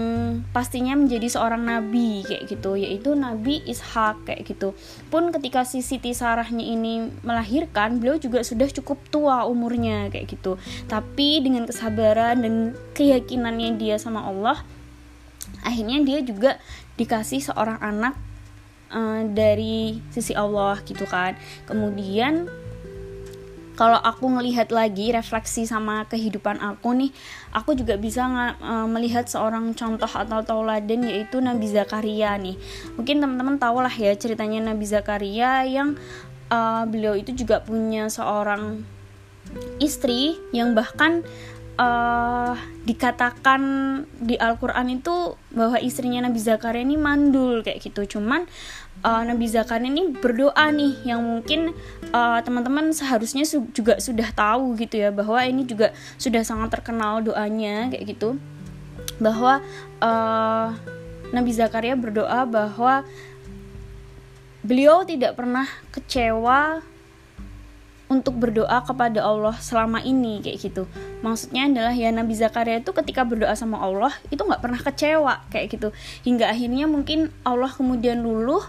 pastinya 0.52 0.92
menjadi 0.92 1.32
seorang 1.32 1.64
nabi 1.64 2.20
kayak 2.28 2.44
gitu. 2.52 2.76
Yaitu 2.76 3.16
Nabi 3.16 3.64
Ishak 3.64 4.28
kayak 4.28 4.44
gitu. 4.44 4.76
Pun 5.08 5.32
ketika 5.32 5.64
si 5.64 5.80
Siti 5.80 6.12
Sarahnya 6.12 6.60
ini 6.62 7.08
melahirkan 7.24 7.96
beliau 7.96 8.20
juga 8.20 8.44
sudah 8.44 8.68
cukup 8.68 9.00
tua 9.08 9.48
umurnya 9.48 10.12
kayak 10.12 10.28
gitu. 10.28 10.60
Tapi 10.86 11.40
dengan 11.40 11.64
kesabaran 11.64 12.44
dan 12.44 12.76
keyakinannya 12.92 13.80
dia 13.80 13.96
sama 13.96 14.28
Allah 14.28 14.60
akhirnya 15.64 15.98
dia 16.04 16.20
juga 16.22 16.60
dikasih 16.94 17.50
seorang 17.50 17.80
anak 17.82 18.14
uh, 18.92 19.24
dari 19.26 19.98
sisi 20.12 20.36
Allah 20.36 20.78
gitu 20.84 21.08
kan. 21.08 21.34
Kemudian 21.64 22.46
kalau 23.76 24.00
aku 24.00 24.32
ngelihat 24.32 24.72
lagi 24.72 25.12
refleksi 25.12 25.68
sama 25.68 26.08
kehidupan 26.08 26.58
aku 26.64 26.96
nih 26.96 27.12
aku 27.52 27.76
juga 27.76 28.00
bisa 28.00 28.24
uh, 28.24 28.88
melihat 28.88 29.28
seorang 29.28 29.76
contoh 29.76 30.08
atau 30.08 30.40
tauladan 30.40 31.04
yaitu 31.04 31.44
Nabi 31.44 31.68
Zakaria 31.68 32.34
nih. 32.40 32.56
Mungkin 32.96 33.20
teman-teman 33.20 33.60
tahu 33.60 33.84
lah 33.84 33.92
ya 33.92 34.16
ceritanya 34.16 34.72
Nabi 34.72 34.88
Zakaria 34.88 35.68
yang 35.68 35.94
uh, 36.48 36.88
beliau 36.88 37.12
itu 37.12 37.36
juga 37.36 37.60
punya 37.60 38.08
seorang 38.08 38.80
istri 39.78 40.34
yang 40.50 40.74
bahkan 40.74 41.22
uh, 41.76 42.54
dikatakan 42.84 43.62
di 44.20 44.36
Al-Quran 44.36 45.00
itu 45.00 45.36
bahwa 45.52 45.76
istrinya 45.80 46.24
Nabi 46.26 46.40
Zakaria 46.40 46.82
ini 46.82 46.96
mandul 47.00 47.60
kayak 47.62 47.80
gitu. 47.84 48.18
Cuman 48.18 48.44
uh, 49.04 49.22
Nabi 49.24 49.46
Zakaria 49.48 49.88
ini 49.88 50.12
berdoa 50.12 50.72
nih 50.72 51.08
yang 51.08 51.20
mungkin 51.22 51.72
uh, 52.12 52.40
teman-teman 52.42 52.92
seharusnya 52.92 53.44
su 53.44 53.68
juga 53.72 54.00
sudah 54.00 54.32
tahu 54.32 54.76
gitu 54.80 55.00
ya 55.00 55.12
bahwa 55.12 55.40
ini 55.44 55.68
juga 55.68 55.92
sudah 56.16 56.42
sangat 56.42 56.80
terkenal 56.80 57.20
doanya 57.22 57.92
kayak 57.92 58.16
gitu. 58.16 58.40
Bahwa 59.20 59.60
uh, 60.00 60.68
Nabi 61.32 61.50
Zakaria 61.52 61.96
berdoa 61.98 62.46
bahwa 62.46 63.02
beliau 64.66 65.06
tidak 65.06 65.38
pernah 65.38 65.66
kecewa 65.94 66.82
untuk 68.06 68.38
berdoa 68.38 68.86
kepada 68.86 69.22
Allah 69.26 69.58
selama 69.58 69.98
ini 70.02 70.38
kayak 70.38 70.58
gitu. 70.62 70.86
Maksudnya 71.26 71.66
adalah 71.66 71.94
ya 71.94 72.14
Nabi 72.14 72.38
Zakaria 72.38 72.78
itu 72.78 72.94
ketika 72.94 73.26
berdoa 73.26 73.54
sama 73.58 73.82
Allah 73.82 74.14
itu 74.30 74.38
nggak 74.38 74.62
pernah 74.62 74.80
kecewa 74.80 75.34
kayak 75.50 75.66
gitu. 75.74 75.88
Hingga 76.22 76.46
akhirnya 76.50 76.86
mungkin 76.86 77.34
Allah 77.42 77.70
kemudian 77.70 78.22
luluh 78.22 78.62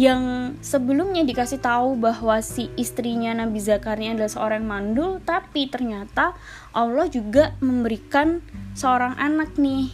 yang 0.00 0.56
sebelumnya 0.64 1.20
dikasih 1.20 1.60
tahu 1.60 2.00
bahwa 2.00 2.40
si 2.40 2.72
istrinya 2.80 3.36
Nabi 3.36 3.60
Zakaria 3.60 4.16
adalah 4.16 4.32
seorang 4.32 4.64
mandul 4.64 5.20
tapi 5.20 5.68
ternyata 5.68 6.32
Allah 6.72 7.12
juga 7.12 7.52
memberikan 7.60 8.40
seorang 8.72 9.12
anak 9.20 9.52
nih 9.60 9.92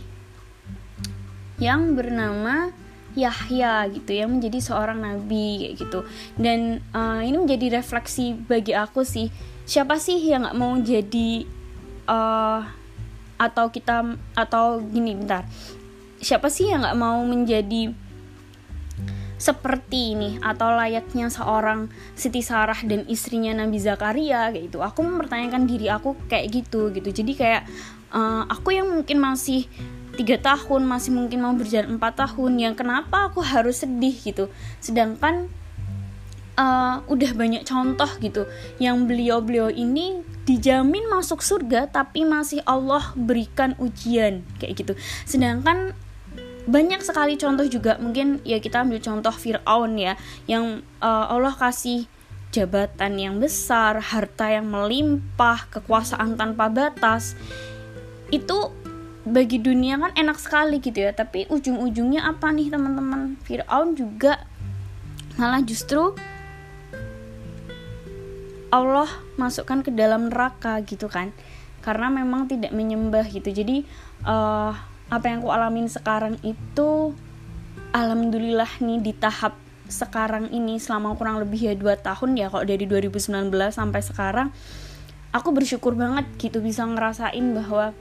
yang 1.59 1.99
bernama 1.99 2.71
Yahya 3.19 3.91
gitu 3.91 4.15
yang 4.15 4.39
menjadi 4.39 4.59
seorang 4.63 5.03
nabi 5.03 5.75
gitu. 5.75 6.07
Dan 6.39 6.79
uh, 6.95 7.21
ini 7.21 7.35
menjadi 7.35 7.83
refleksi 7.83 8.39
bagi 8.39 8.73
aku 8.79 9.03
sih 9.03 9.29
siapa 9.69 9.99
sih 9.99 10.17
yang 10.23 10.47
nggak 10.47 10.59
mau 10.59 10.79
jadi 10.81 11.45
uh, 12.09 12.61
atau 13.39 13.67
kita 13.71 14.17
atau 14.35 14.81
gini 14.83 15.19
bentar. 15.19 15.45
Siapa 16.19 16.51
sih 16.51 16.71
yang 16.71 16.83
nggak 16.83 16.99
mau 16.99 17.21
menjadi 17.23 17.95
seperti 19.39 20.19
ini 20.19 20.31
atau 20.43 20.75
layaknya 20.75 21.31
seorang 21.31 21.87
Siti 22.19 22.43
Sarah 22.43 22.83
dan 22.83 23.07
istrinya 23.07 23.55
Nabi 23.55 23.79
Zakaria 23.79 24.51
kayak 24.51 24.67
gitu. 24.67 24.83
Aku 24.83 25.07
mempertanyakan 25.07 25.71
diri 25.71 25.87
aku 25.87 26.19
kayak 26.27 26.51
gitu 26.51 26.91
gitu. 26.91 27.09
Jadi 27.15 27.33
kayak 27.39 27.63
uh, 28.11 28.51
aku 28.51 28.75
yang 28.75 28.91
mungkin 28.91 29.23
masih 29.23 29.71
tiga 30.19 30.35
tahun 30.43 30.83
masih 30.83 31.15
mungkin 31.15 31.47
mau 31.47 31.55
berjalan 31.55 31.95
empat 31.95 32.27
tahun 32.27 32.59
yang 32.59 32.75
kenapa 32.75 33.31
aku 33.31 33.39
harus 33.39 33.87
sedih 33.87 34.19
gitu. 34.19 34.51
Sedangkan 34.83 35.47
uh, 36.59 37.07
udah 37.07 37.31
banyak 37.39 37.63
contoh 37.63 38.11
gitu 38.19 38.51
yang 38.83 39.07
beliau-beliau 39.07 39.71
ini 39.71 40.27
dijamin 40.43 41.07
masuk 41.07 41.39
surga 41.39 41.87
tapi 41.87 42.27
masih 42.27 42.59
Allah 42.67 43.15
berikan 43.15 43.79
ujian 43.79 44.43
kayak 44.59 44.75
gitu. 44.83 44.93
Sedangkan 45.23 45.95
banyak 46.69 47.01
sekali 47.01 47.39
contoh 47.39 47.65
juga. 47.65 47.97
Mungkin 47.97 48.43
ya 48.43 48.59
kita 48.59 48.85
ambil 48.85 49.01
contoh 49.01 49.33
Fir'aun 49.33 49.97
ya 49.97 50.19
yang 50.51 50.85
uh, 51.01 51.31
Allah 51.31 51.55
kasih 51.57 52.11
jabatan 52.53 53.17
yang 53.17 53.35
besar, 53.41 54.01
harta 54.01 54.53
yang 54.53 54.69
melimpah, 54.69 55.69
kekuasaan 55.73 56.37
tanpa 56.37 56.69
batas. 56.69 57.39
Itu 58.29 58.77
bagi 59.31 59.61
dunia 59.61 60.01
kan 60.01 60.13
enak 60.17 60.39
sekali 60.41 60.81
gitu 60.81 61.05
ya, 61.05 61.13
tapi 61.13 61.45
ujung-ujungnya 61.49 62.25
apa 62.25 62.51
nih 62.51 62.73
teman-teman? 62.73 63.37
Fir'aun 63.45 63.95
juga 63.95 64.43
malah 65.39 65.63
justru 65.63 66.17
Allah 68.69 69.09
masukkan 69.41 69.81
ke 69.81 69.91
dalam 69.93 70.29
neraka 70.29 70.81
gitu 70.85 71.09
kan. 71.09 71.33
Karena 71.81 72.13
memang 72.13 72.51
tidak 72.51 72.75
menyembah 72.75 73.25
gitu. 73.31 73.49
Jadi 73.49 73.87
uh, 74.29 74.73
apa 75.09 75.25
yang 75.25 75.41
aku 75.41 75.51
alamin 75.53 75.89
sekarang 75.89 76.37
itu 76.45 77.17
alhamdulillah 77.97 78.69
nih 78.85 79.01
di 79.01 79.13
tahap 79.17 79.57
sekarang 79.89 80.53
ini 80.53 80.77
selama 80.77 81.17
kurang 81.17 81.41
lebih 81.41 81.73
ya 81.73 81.73
2 81.73 82.05
tahun 82.05 82.37
ya 82.37 82.53
kalau 82.53 82.65
dari 82.69 82.85
2019 82.85 83.49
sampai 83.73 84.01
sekarang 84.05 84.49
aku 85.33 85.49
bersyukur 85.57 85.97
banget 85.97 86.29
gitu 86.37 86.61
bisa 86.61 86.85
ngerasain 86.85 87.57
bahwa 87.57 87.97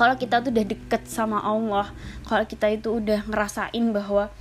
kalau 0.00 0.16
kita 0.16 0.40
tuh 0.40 0.48
udah 0.48 0.64
deket 0.64 1.02
sama 1.04 1.44
Allah 1.44 1.92
kalau 2.24 2.48
kita 2.48 2.72
itu 2.72 2.96
udah 2.96 3.28
ngerasain 3.28 3.84
bahwa 3.92 4.32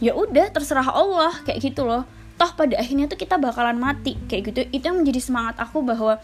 ya 0.00 0.16
udah 0.16 0.48
terserah 0.48 0.88
Allah 0.88 1.36
kayak 1.44 1.60
gitu 1.60 1.84
loh 1.84 2.08
toh 2.40 2.50
pada 2.56 2.80
akhirnya 2.80 3.04
tuh 3.04 3.20
kita 3.20 3.36
bakalan 3.36 3.76
mati 3.76 4.16
kayak 4.24 4.52
gitu 4.52 4.60
itu 4.72 4.84
yang 4.88 5.04
menjadi 5.04 5.20
semangat 5.20 5.60
aku 5.60 5.84
bahwa 5.84 6.16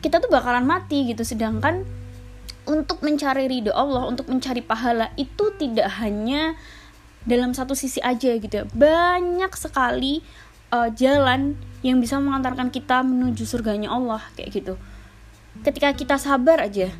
kita 0.00 0.16
tuh 0.16 0.32
bakalan 0.32 0.64
mati 0.64 1.12
gitu 1.12 1.20
sedangkan 1.28 1.84
untuk 2.66 3.02
mencari 3.02 3.50
ridho 3.50 3.74
Allah, 3.74 4.06
untuk 4.06 4.30
mencari 4.30 4.62
pahala 4.62 5.10
itu 5.18 5.50
tidak 5.58 5.90
hanya 5.98 6.54
dalam 7.26 7.54
satu 7.54 7.74
sisi 7.74 7.98
aja 8.02 8.34
gitu 8.38 8.54
ya. 8.62 8.64
Banyak 8.70 9.50
sekali 9.58 10.22
uh, 10.70 10.90
jalan 10.94 11.58
yang 11.82 11.98
bisa 11.98 12.22
mengantarkan 12.22 12.70
kita 12.70 13.02
menuju 13.02 13.42
surganya 13.46 13.90
Allah 13.90 14.22
kayak 14.38 14.50
gitu. 14.54 14.74
Ketika 15.66 15.90
kita 15.94 16.16
sabar 16.18 16.62
aja, 16.62 16.94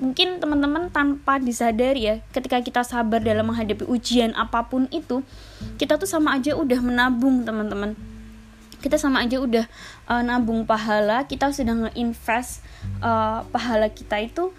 mungkin 0.00 0.40
teman-teman 0.40 0.88
tanpa 0.88 1.36
disadari 1.36 2.08
ya, 2.08 2.14
ketika 2.32 2.58
kita 2.64 2.82
sabar 2.82 3.20
dalam 3.20 3.52
menghadapi 3.52 3.84
ujian 3.84 4.32
apa 4.32 4.66
pun 4.66 4.88
itu, 4.90 5.20
kita 5.76 6.00
tuh 6.00 6.08
sama 6.08 6.34
aja 6.34 6.56
udah 6.56 6.80
menabung 6.80 7.44
teman-teman. 7.44 7.94
Kita 8.80 8.96
sama 8.96 9.20
aja 9.20 9.36
udah 9.36 9.68
uh, 10.08 10.24
nabung 10.24 10.64
pahala, 10.64 11.28
kita 11.28 11.52
sudah 11.52 11.86
nge-invest 11.86 12.64
uh, 13.04 13.44
pahala 13.52 13.92
kita 13.92 14.24
itu 14.24 14.56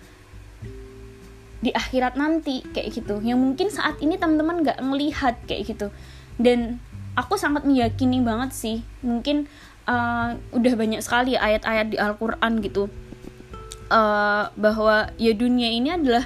di 1.62 1.74
akhirat 1.74 2.16
nanti 2.16 2.62
kayak 2.70 2.94
gitu. 2.94 3.18
Yang 3.26 3.40
mungkin 3.42 3.68
saat 3.74 3.98
ini 3.98 4.22
teman-teman 4.22 4.62
nggak 4.62 4.78
ngelihat 4.78 5.36
kayak 5.50 5.74
gitu. 5.74 5.90
Dan 6.38 6.78
aku 7.18 7.36
sangat 7.36 7.68
meyakini 7.68 8.24
banget 8.24 8.56
sih 8.56 8.78
mungkin 9.04 9.50
uh, 9.90 10.38
udah 10.56 10.74
banyak 10.78 11.02
sekali 11.04 11.36
ayat-ayat 11.36 11.88
di 11.92 11.98
Al-Quran 12.00 12.64
gitu 12.64 12.88
uh, 13.92 14.48
bahwa 14.56 15.12
ya 15.20 15.36
dunia 15.36 15.68
ini 15.68 15.92
adalah 15.92 16.26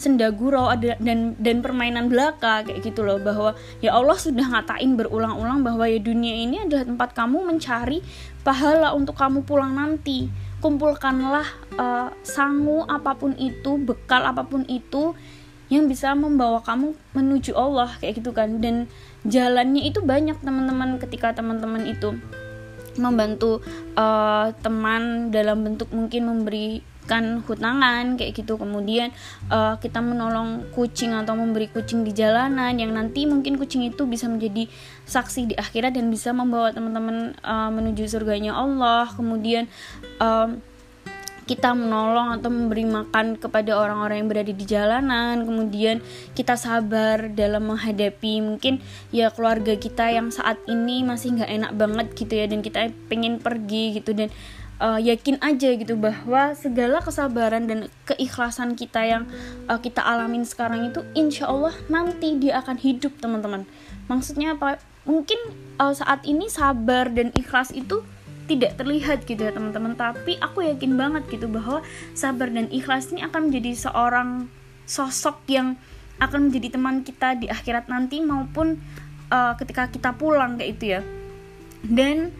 senda 0.00 0.32
gurau 0.32 0.72
dan 0.80 1.36
dan 1.36 1.60
permainan 1.60 2.08
belaka 2.08 2.64
kayak 2.64 2.80
gitu 2.80 3.04
loh. 3.04 3.20
Bahwa 3.20 3.52
ya 3.84 3.92
Allah 3.92 4.16
sudah 4.16 4.46
ngatain 4.48 4.96
berulang-ulang 4.96 5.60
bahwa 5.60 5.84
ya 5.84 6.00
dunia 6.00 6.32
ini 6.40 6.64
adalah 6.64 6.88
tempat 6.88 7.10
kamu 7.12 7.44
mencari 7.44 8.00
pahala 8.40 8.96
untuk 8.96 9.18
kamu 9.18 9.44
pulang 9.44 9.76
nanti. 9.76 10.30
Kumpulkanlah 10.64 11.44
uh, 11.76 12.08
sangu 12.24 12.84
apa 12.88 13.16
pun 13.16 13.36
itu, 13.36 13.76
bekal 13.80 14.24
apa 14.24 14.44
pun 14.44 14.64
itu 14.68 15.12
yang 15.70 15.86
bisa 15.86 16.12
membawa 16.16 16.60
kamu 16.64 16.96
menuju 17.12 17.52
Allah 17.56 17.92
kayak 18.00 18.24
gitu 18.24 18.32
kan. 18.32 18.60
Dan 18.64 18.88
jalannya 19.28 19.84
itu 19.84 20.00
banyak 20.00 20.40
teman-teman 20.40 20.96
ketika 20.96 21.36
teman-teman 21.36 21.84
itu 21.84 22.16
membantu 23.00 23.64
uh, 23.96 24.52
teman 24.60 25.32
dalam 25.32 25.62
bentuk 25.64 25.88
mungkin 25.94 26.26
memberi 26.28 26.82
memberikan 27.10 27.42
hutangan 27.42 28.04
kayak 28.14 28.32
gitu. 28.38 28.54
Kemudian 28.54 29.10
uh, 29.50 29.74
kita 29.82 29.98
menolong 29.98 30.70
kucing 30.70 31.10
atau 31.10 31.34
memberi 31.34 31.66
kucing 31.66 32.06
di 32.06 32.14
jalanan 32.14 32.70
yang 32.78 32.94
nanti 32.94 33.26
mungkin 33.26 33.58
kucing 33.58 33.82
itu 33.82 34.06
bisa 34.06 34.30
menjadi 34.30 34.70
saksi 35.10 35.50
di 35.50 35.54
akhirat 35.58 35.98
dan 35.98 36.06
bisa 36.06 36.30
membawa 36.30 36.70
teman-teman 36.70 37.34
uh, 37.42 37.70
menuju 37.74 38.06
surganya 38.06 38.54
Allah. 38.54 39.10
Kemudian 39.10 39.66
uh, 40.22 40.54
kita 41.50 41.74
menolong 41.74 42.38
atau 42.38 42.46
memberi 42.46 42.86
makan 42.86 43.34
kepada 43.34 43.74
orang-orang 43.74 44.22
yang 44.22 44.30
berada 44.30 44.52
di 44.54 44.62
jalanan. 44.62 45.42
Kemudian 45.42 45.98
kita 46.38 46.54
sabar 46.54 47.26
dalam 47.26 47.74
menghadapi 47.74 48.38
mungkin 48.38 48.78
ya 49.10 49.34
keluarga 49.34 49.74
kita 49.74 50.14
yang 50.14 50.30
saat 50.30 50.62
ini 50.70 51.02
masih 51.02 51.34
nggak 51.34 51.50
enak 51.50 51.72
banget 51.74 52.06
gitu 52.14 52.38
ya. 52.38 52.46
Dan 52.46 52.62
kita 52.62 52.94
pengen 53.10 53.42
pergi 53.42 53.98
gitu. 53.98 54.14
Dan 54.14 54.30
uh, 54.80 54.98
yakin 54.98 55.38
aja 55.44 55.76
gitu 55.76 55.94
bahwa 55.94 56.56
segala 56.56 57.04
kesabaran 57.04 57.68
dan 57.68 57.78
keikhlasan 58.08 58.74
kita 58.74 59.04
yang 59.04 59.22
uh, 59.68 59.78
kita 59.78 60.00
alamin 60.00 60.42
sekarang 60.42 60.88
itu 60.88 61.04
insya 61.12 61.46
Allah 61.52 61.76
nanti 61.92 62.40
dia 62.40 62.58
akan 62.64 62.80
hidup 62.80 63.14
teman-teman. 63.20 63.68
Maksudnya 64.08 64.56
apa? 64.56 64.80
Mungkin 65.04 65.38
uh, 65.78 65.92
saat 65.92 66.24
ini 66.24 66.48
sabar 66.48 67.12
dan 67.12 67.30
ikhlas 67.36 67.70
itu 67.76 68.02
tidak 68.48 68.74
terlihat 68.80 69.22
gitu 69.28 69.46
ya 69.46 69.54
teman-teman. 69.54 69.94
Tapi 69.94 70.40
aku 70.42 70.66
yakin 70.66 70.96
banget 70.98 71.22
gitu 71.30 71.46
bahwa 71.46 71.84
sabar 72.16 72.50
dan 72.50 72.66
ikhlas 72.72 73.14
ini 73.14 73.22
akan 73.22 73.52
menjadi 73.52 73.86
seorang 73.86 74.50
sosok 74.90 75.46
yang 75.46 75.78
akan 76.18 76.50
menjadi 76.50 76.74
teman 76.76 77.06
kita 77.06 77.38
di 77.38 77.46
akhirat 77.46 77.86
nanti 77.86 78.20
maupun 78.20 78.76
uh, 79.30 79.54
ketika 79.56 79.86
kita 79.88 80.10
pulang 80.18 80.58
kayak 80.58 80.70
itu 80.76 80.84
ya. 80.98 81.00
Dan 81.80 82.34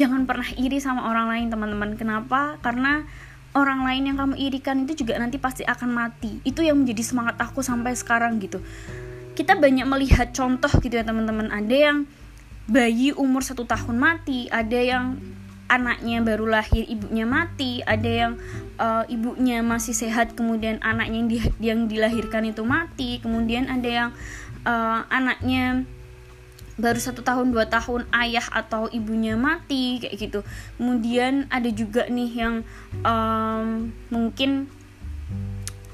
jangan 0.00 0.24
pernah 0.24 0.48
iri 0.56 0.80
sama 0.80 1.12
orang 1.12 1.28
lain 1.28 1.46
teman-teman. 1.52 2.00
Kenapa? 2.00 2.56
Karena 2.64 3.04
orang 3.52 3.84
lain 3.84 4.08
yang 4.08 4.16
kamu 4.16 4.40
irikan 4.40 4.88
itu 4.88 5.04
juga 5.04 5.20
nanti 5.20 5.36
pasti 5.36 5.60
akan 5.68 5.92
mati. 5.92 6.40
Itu 6.40 6.64
yang 6.64 6.80
menjadi 6.80 7.04
semangat 7.04 7.36
aku 7.36 7.60
sampai 7.60 7.92
sekarang 7.92 8.40
gitu. 8.40 8.64
Kita 9.36 9.60
banyak 9.60 9.84
melihat 9.84 10.32
contoh 10.32 10.72
gitu 10.80 10.96
ya 10.96 11.04
teman-teman. 11.04 11.52
Ada 11.52 11.76
yang 11.76 11.98
bayi 12.70 13.10
umur 13.18 13.42
satu 13.42 13.66
tahun 13.66 13.98
mati 13.98 14.46
ada 14.46 14.78
yang 14.78 15.18
anaknya 15.66 16.22
baru 16.22 16.46
lahir 16.46 16.86
ibunya 16.86 17.26
mati 17.26 17.82
ada 17.82 18.06
yang 18.06 18.32
uh, 18.78 19.02
ibunya 19.10 19.58
masih 19.62 19.94
sehat 19.94 20.38
kemudian 20.38 20.78
anaknya 20.78 21.18
yang, 21.18 21.28
di, 21.30 21.38
yang 21.58 21.80
dilahirkan 21.90 22.46
itu 22.46 22.62
mati 22.62 23.18
kemudian 23.18 23.66
ada 23.66 23.90
yang 23.90 24.10
uh, 24.62 25.02
anaknya 25.10 25.82
baru 26.80 26.96
satu 26.96 27.20
tahun 27.20 27.52
dua 27.52 27.68
tahun 27.68 28.08
ayah 28.16 28.44
atau 28.50 28.88
ibunya 28.90 29.36
mati 29.36 30.00
kayak 30.00 30.16
gitu. 30.16 30.40
Kemudian 30.80 31.46
ada 31.52 31.68
juga 31.68 32.08
nih 32.08 32.30
yang 32.32 32.54
um, 33.04 33.92
mungkin 34.08 34.66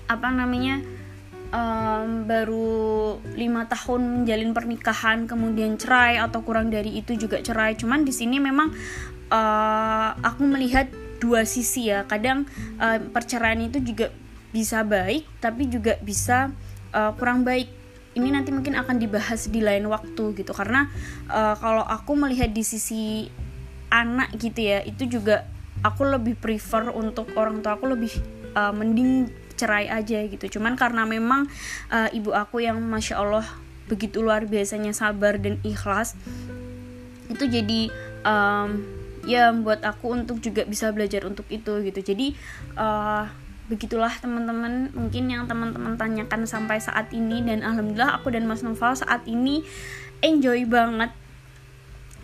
apa 0.06 0.30
namanya 0.30 0.80
um, 1.50 2.24
baru 2.30 3.18
lima 3.34 3.66
tahun 3.66 4.22
menjalin 4.22 4.54
pernikahan 4.54 5.26
kemudian 5.26 5.74
cerai 5.74 6.22
atau 6.22 6.46
kurang 6.46 6.70
dari 6.70 6.96
itu 6.96 7.18
juga 7.18 7.42
cerai. 7.42 7.74
Cuman 7.74 8.06
di 8.06 8.14
sini 8.14 8.38
memang 8.38 8.70
uh, 9.34 10.10
aku 10.22 10.46
melihat 10.46 10.86
dua 11.18 11.42
sisi 11.42 11.90
ya. 11.90 12.06
Kadang 12.06 12.46
uh, 12.78 13.02
perceraian 13.10 13.58
itu 13.58 13.82
juga 13.82 14.14
bisa 14.54 14.80
baik 14.86 15.26
tapi 15.42 15.68
juga 15.68 16.00
bisa 16.00 16.48
uh, 16.94 17.12
kurang 17.18 17.44
baik 17.44 17.68
ini 18.16 18.32
nanti 18.32 18.48
mungkin 18.50 18.74
akan 18.80 18.96
dibahas 18.96 19.52
di 19.52 19.60
lain 19.60 19.84
waktu 19.92 20.32
gitu. 20.32 20.56
Karena 20.56 20.88
uh, 21.28 21.54
kalau 21.60 21.84
aku 21.84 22.16
melihat 22.16 22.48
di 22.50 22.64
sisi 22.64 23.28
anak 23.92 24.34
gitu 24.40 24.66
ya 24.66 24.82
itu 24.82 25.06
juga 25.06 25.46
aku 25.84 26.08
lebih 26.08 26.34
prefer 26.40 26.90
untuk 26.90 27.30
orang 27.36 27.62
tua 27.62 27.76
aku 27.78 27.92
lebih 27.92 28.10
uh, 28.56 28.72
mending 28.72 29.28
cerai 29.54 29.92
aja 29.92 30.24
gitu. 30.26 30.58
Cuman 30.58 30.74
karena 30.74 31.04
memang 31.04 31.46
uh, 31.92 32.08
ibu 32.10 32.32
aku 32.32 32.64
yang 32.64 32.80
masya 32.80 33.20
allah 33.20 33.46
begitu 33.86 34.18
luar 34.24 34.48
biasanya 34.50 34.90
sabar 34.90 35.38
dan 35.38 35.62
ikhlas 35.62 36.18
itu 37.30 37.46
jadi 37.46 37.80
um, 38.26 38.82
ya 39.26 39.50
buat 39.54 39.82
aku 39.82 40.14
untuk 40.14 40.42
juga 40.42 40.66
bisa 40.66 40.90
belajar 40.90 41.22
untuk 41.28 41.46
itu 41.52 41.84
gitu. 41.84 42.00
Jadi 42.00 42.34
uh, 42.74 43.45
begitulah 43.66 44.12
teman-teman. 44.18 44.90
Mungkin 44.94 45.30
yang 45.30 45.44
teman-teman 45.50 45.98
tanyakan 45.98 46.46
sampai 46.46 46.78
saat 46.78 47.10
ini. 47.14 47.42
Dan 47.42 47.62
alhamdulillah 47.62 48.18
aku 48.18 48.34
dan 48.34 48.46
Mas 48.46 48.62
Noval 48.62 48.96
saat 48.96 49.26
ini 49.26 49.62
enjoy 50.24 50.66
banget. 50.66 51.10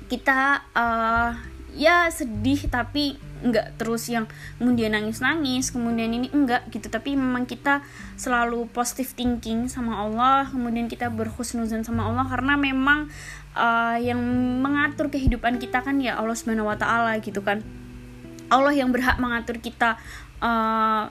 Kita 0.06 0.64
uh, 0.76 1.30
ya 1.72 2.08
sedih 2.12 2.68
tapi 2.68 3.16
nggak 3.42 3.74
terus 3.74 4.06
yang 4.06 4.30
kemudian 4.62 4.94
nangis-nangis 4.94 5.74
kemudian 5.74 6.14
ini 6.14 6.30
enggak 6.30 6.62
gitu. 6.70 6.86
Tapi 6.86 7.18
memang 7.18 7.44
kita 7.44 7.82
selalu 8.14 8.70
positive 8.70 9.10
thinking 9.18 9.66
sama 9.66 9.98
Allah 9.98 10.46
kemudian 10.46 10.86
kita 10.86 11.10
berhusnuzan 11.10 11.82
sama 11.82 12.06
Allah 12.06 12.28
karena 12.30 12.54
memang 12.54 13.10
uh, 13.58 13.98
yang 13.98 14.20
mengatur 14.62 15.10
kehidupan 15.10 15.58
kita 15.58 15.82
kan 15.82 15.98
ya 15.98 16.16
Allah 16.16 16.36
Subhanahu 16.38 16.70
Wa 16.70 16.78
Taala 16.78 17.18
gitu 17.18 17.42
kan. 17.42 17.60
Allah 18.52 18.76
yang 18.76 18.92
berhak 18.92 19.16
mengatur 19.16 19.56
kita 19.58 19.96
uh, 20.44 21.08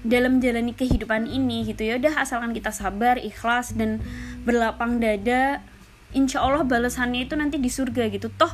dalam 0.00 0.40
menjalani 0.40 0.72
kehidupan 0.72 1.28
ini 1.28 1.68
gitu 1.68 1.84
ya. 1.84 2.00
Udah 2.00 2.24
asalkan 2.24 2.56
kita 2.56 2.72
sabar 2.72 3.20
ikhlas 3.20 3.76
dan 3.76 4.00
berlapang 4.44 5.00
dada 5.00 5.60
insya 6.10 6.42
Allah 6.42 6.66
balasannya 6.66 7.28
itu 7.28 7.34
nanti 7.38 7.60
di 7.60 7.70
surga 7.70 8.10
gitu. 8.10 8.32
Toh 8.34 8.50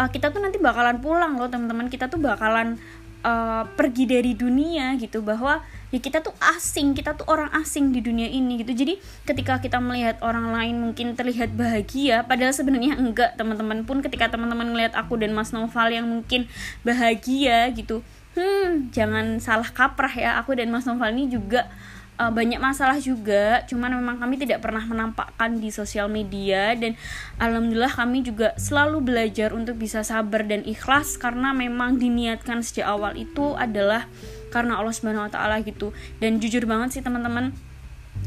uh, 0.00 0.08
kita 0.08 0.32
tuh 0.32 0.40
nanti 0.40 0.56
bakalan 0.62 1.02
pulang 1.02 1.36
loh 1.36 1.50
teman-teman. 1.50 1.90
Kita 1.90 2.08
tuh 2.08 2.22
bakalan 2.22 2.80
uh, 3.26 3.64
pergi 3.74 4.04
dari 4.08 4.32
dunia 4.32 4.94
gitu 4.96 5.20
bahwa 5.20 5.60
ya 5.92 6.00
kita 6.02 6.24
tuh 6.24 6.34
asing 6.56 6.90
kita 6.96 7.14
tuh 7.14 7.26
orang 7.28 7.50
asing 7.58 7.90
di 7.90 8.00
dunia 8.00 8.30
ini 8.30 8.62
gitu. 8.62 8.72
Jadi 8.72 9.00
ketika 9.26 9.58
kita 9.58 9.78
melihat 9.82 10.20
orang 10.22 10.54
lain 10.54 10.80
mungkin 10.80 11.18
terlihat 11.18 11.52
bahagia 11.58 12.22
padahal 12.24 12.54
sebenarnya 12.54 12.96
enggak 12.96 13.34
teman-teman. 13.34 13.82
Pun 13.84 14.00
ketika 14.00 14.30
teman-teman 14.30 14.70
melihat 14.70 14.94
aku 14.96 15.18
dan 15.20 15.34
Mas 15.34 15.50
Noval 15.50 15.92
yang 15.92 16.06
mungkin 16.06 16.46
bahagia 16.86 17.68
gitu 17.74 18.00
hmm 18.34 18.90
jangan 18.94 19.38
salah 19.38 19.70
kaprah 19.70 20.12
ya. 20.14 20.30
Aku 20.42 20.54
dan 20.54 20.70
Mas 20.70 20.86
Noval 20.86 21.14
ini 21.14 21.30
juga 21.30 21.70
uh, 22.18 22.30
banyak 22.30 22.58
masalah 22.58 22.98
juga. 22.98 23.62
Cuman 23.66 23.94
memang 23.94 24.18
kami 24.18 24.38
tidak 24.38 24.62
pernah 24.62 24.82
menampakkan 24.82 25.58
di 25.58 25.70
sosial 25.70 26.10
media. 26.10 26.74
Dan 26.74 26.98
alhamdulillah 27.38 27.94
kami 27.94 28.26
juga 28.26 28.54
selalu 28.58 29.02
belajar 29.02 29.54
untuk 29.54 29.78
bisa 29.78 30.02
sabar 30.02 30.46
dan 30.46 30.62
ikhlas. 30.66 31.16
Karena 31.16 31.54
memang 31.54 31.98
diniatkan 31.98 32.62
sejak 32.62 32.90
awal 32.90 33.14
itu 33.18 33.54
adalah 33.54 34.06
karena 34.54 34.78
Allah 34.78 34.94
Subhanahu 34.94 35.26
wa 35.26 35.32
taala 35.32 35.58
gitu. 35.62 35.90
Dan 36.22 36.38
jujur 36.38 36.66
banget 36.66 36.98
sih 36.98 37.02
teman-teman 37.02 37.54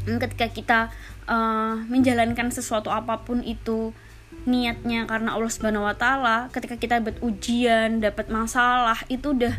ketika 0.04 0.46
kita 0.48 0.78
uh, 1.28 1.76
menjalankan 1.88 2.48
sesuatu 2.48 2.88
apa 2.88 3.24
pun 3.24 3.44
itu 3.44 3.92
niatnya 4.48 5.04
karena 5.04 5.36
Allah 5.36 5.52
Subhanahu 5.52 5.84
wa 5.84 5.96
taala 5.96 6.48
ketika 6.52 6.80
kita 6.80 7.00
dapat 7.04 7.20
ujian 7.20 8.00
dapat 8.00 8.32
masalah 8.32 8.96
itu 9.12 9.36
udah 9.36 9.52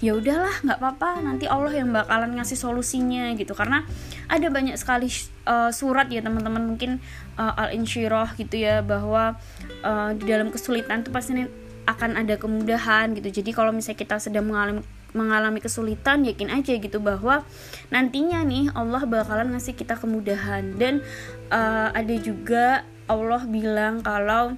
ya 0.00 0.16
udahlah 0.16 0.64
nggak 0.64 0.78
apa-apa 0.80 1.20
nanti 1.20 1.44
Allah 1.44 1.76
yang 1.76 1.92
bakalan 1.92 2.32
ngasih 2.40 2.56
solusinya 2.56 3.30
gitu. 3.36 3.52
Karena 3.52 3.84
ada 4.26 4.48
banyak 4.48 4.74
sekali 4.80 5.12
uh, 5.44 5.68
surat 5.70 6.08
ya 6.08 6.24
teman-teman 6.24 6.64
mungkin 6.64 6.98
uh, 7.36 7.52
al 7.60 7.76
insyirah 7.76 8.32
gitu 8.40 8.64
ya 8.64 8.80
bahwa 8.80 9.36
uh, 9.84 10.10
di 10.16 10.24
dalam 10.24 10.48
kesulitan 10.48 11.04
itu 11.04 11.12
pasti 11.12 11.44
akan 11.84 12.16
ada 12.16 12.40
kemudahan 12.40 13.12
gitu. 13.12 13.28
Jadi 13.44 13.52
kalau 13.52 13.76
misalnya 13.76 14.00
kita 14.00 14.16
sedang 14.16 14.48
mengalami 14.48 14.82
mengalami 15.10 15.58
kesulitan 15.58 16.22
yakin 16.22 16.54
aja 16.54 16.78
gitu 16.78 17.02
bahwa 17.02 17.42
nantinya 17.90 18.46
nih 18.46 18.70
Allah 18.78 19.02
bakalan 19.04 19.52
ngasih 19.52 19.76
kita 19.76 19.98
kemudahan. 19.98 20.80
Dan 20.80 21.04
uh, 21.52 21.90
ada 21.92 22.14
juga 22.16 22.86
Allah 23.10 23.42
bilang 23.44 24.06
kalau 24.06 24.54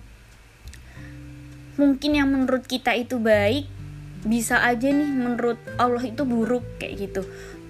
mungkin 1.80 2.20
yang 2.20 2.28
menurut 2.28 2.68
kita 2.68 2.92
itu 2.92 3.16
baik 3.16 3.71
bisa 4.22 4.62
aja 4.62 4.88
nih 4.90 5.10
menurut 5.10 5.58
Allah 5.78 6.02
itu 6.02 6.22
buruk 6.22 6.62
kayak 6.78 7.10
gitu. 7.10 7.22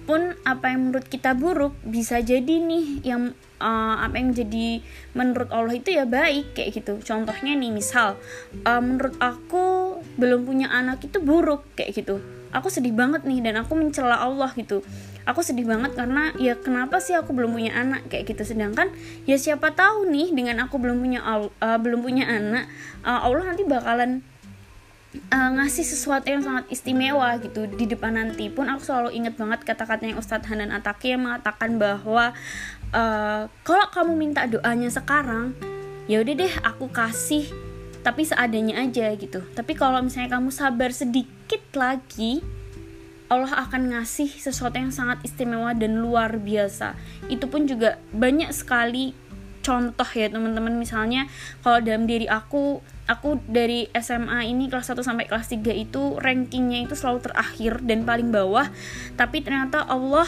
Pun 0.03 0.35
apa 0.43 0.75
yang 0.75 0.91
menurut 0.91 1.07
kita 1.07 1.31
buruk 1.31 1.73
bisa 1.87 2.19
jadi 2.19 2.59
nih 2.59 3.07
yang 3.07 3.31
uh, 3.63 3.95
apa 4.03 4.19
yang 4.19 4.35
jadi 4.35 4.83
menurut 5.15 5.47
Allah 5.49 5.79
itu 5.79 5.95
ya 5.95 6.03
baik 6.03 6.53
kayak 6.53 6.75
gitu. 6.75 6.99
Contohnya 7.01 7.55
nih 7.55 7.71
misal 7.71 8.19
uh, 8.67 8.81
menurut 8.83 9.15
aku 9.23 9.97
belum 10.19 10.43
punya 10.43 10.67
anak 10.69 11.01
itu 11.07 11.23
buruk 11.23 11.63
kayak 11.79 11.95
gitu. 11.95 12.19
Aku 12.53 12.69
sedih 12.69 12.93
banget 12.93 13.25
nih 13.25 13.41
dan 13.41 13.57
aku 13.65 13.73
mencela 13.73 14.19
Allah 14.21 14.51
gitu. 14.53 14.85
Aku 15.23 15.39
sedih 15.41 15.65
banget 15.65 15.95
karena 15.95 16.35
ya 16.35 16.59
kenapa 16.59 16.99
sih 16.99 17.15
aku 17.15 17.33
belum 17.33 17.55
punya 17.55 17.73
anak 17.73 18.05
kayak 18.11 18.29
gitu. 18.29 18.43
Sedangkan 18.43 18.91
ya 19.23 19.39
siapa 19.39 19.71
tahu 19.73 20.05
nih 20.11 20.35
dengan 20.35 20.67
aku 20.67 20.77
belum 20.77 20.99
punya 20.99 21.23
uh, 21.23 21.79
belum 21.79 22.03
punya 22.03 22.27
anak 22.27 22.69
uh, 23.07 23.25
Allah 23.25 23.55
nanti 23.55 23.63
bakalan 23.65 24.21
uh, 25.13 25.49
ngasih 25.59 25.85
sesuatu 25.85 26.29
yang 26.29 26.41
sangat 26.41 26.69
istimewa 26.69 27.37
gitu. 27.41 27.69
Di 27.69 27.85
depan 27.85 28.17
nanti 28.17 28.49
pun 28.49 28.69
aku 28.69 28.81
selalu 28.81 29.09
inget 29.13 29.37
banget 29.37 29.61
kata-katanya 29.65 30.17
Ustadz 30.17 30.49
Hanan 30.49 30.73
Ataki 30.73 31.13
yang 31.13 31.25
mengatakan 31.25 31.77
bahwa 31.77 32.33
uh, 32.93 33.41
kalau 33.65 33.87
kamu 33.93 34.13
minta 34.17 34.45
doanya 34.49 34.89
sekarang 34.89 35.53
ya 36.09 36.19
udah 36.19 36.35
deh 36.35 36.53
aku 36.67 36.91
kasih 36.91 37.47
tapi 38.03 38.27
seadanya 38.27 38.83
aja 38.83 39.15
gitu. 39.15 39.39
Tapi 39.55 39.73
kalau 39.79 40.03
misalnya 40.03 40.35
kamu 40.35 40.51
sabar 40.51 40.91
sedikit 40.91 41.63
lagi 41.73 42.43
Allah 43.31 43.65
akan 43.65 43.95
ngasih 43.95 44.29
sesuatu 44.29 44.77
yang 44.77 44.93
sangat 44.93 45.23
istimewa 45.25 45.73
dan 45.73 45.97
luar 45.97 46.37
biasa. 46.37 46.93
Itu 47.31 47.49
pun 47.49 47.65
juga 47.65 47.97
banyak 48.13 48.53
sekali 48.53 49.15
contoh 49.63 50.05
ya 50.13 50.27
teman-teman. 50.29 50.75
Misalnya 50.77 51.25
kalau 51.65 51.79
dalam 51.81 52.05
diri 52.05 52.29
aku 52.29 52.83
aku 53.03 53.39
dari 53.43 53.91
SMA 53.91 54.47
ini 54.47 54.71
kelas 54.71 54.95
1 54.95 55.03
sampai 55.03 55.27
kelas 55.27 55.51
3 55.51 55.59
itu 55.75 56.15
rankingnya 56.19 56.87
itu 56.87 56.95
selalu 56.95 57.31
terakhir 57.31 57.83
dan 57.83 58.07
paling 58.07 58.31
bawah. 58.31 58.71
Tapi 59.19 59.43
ternyata 59.43 59.83
Allah 59.83 60.27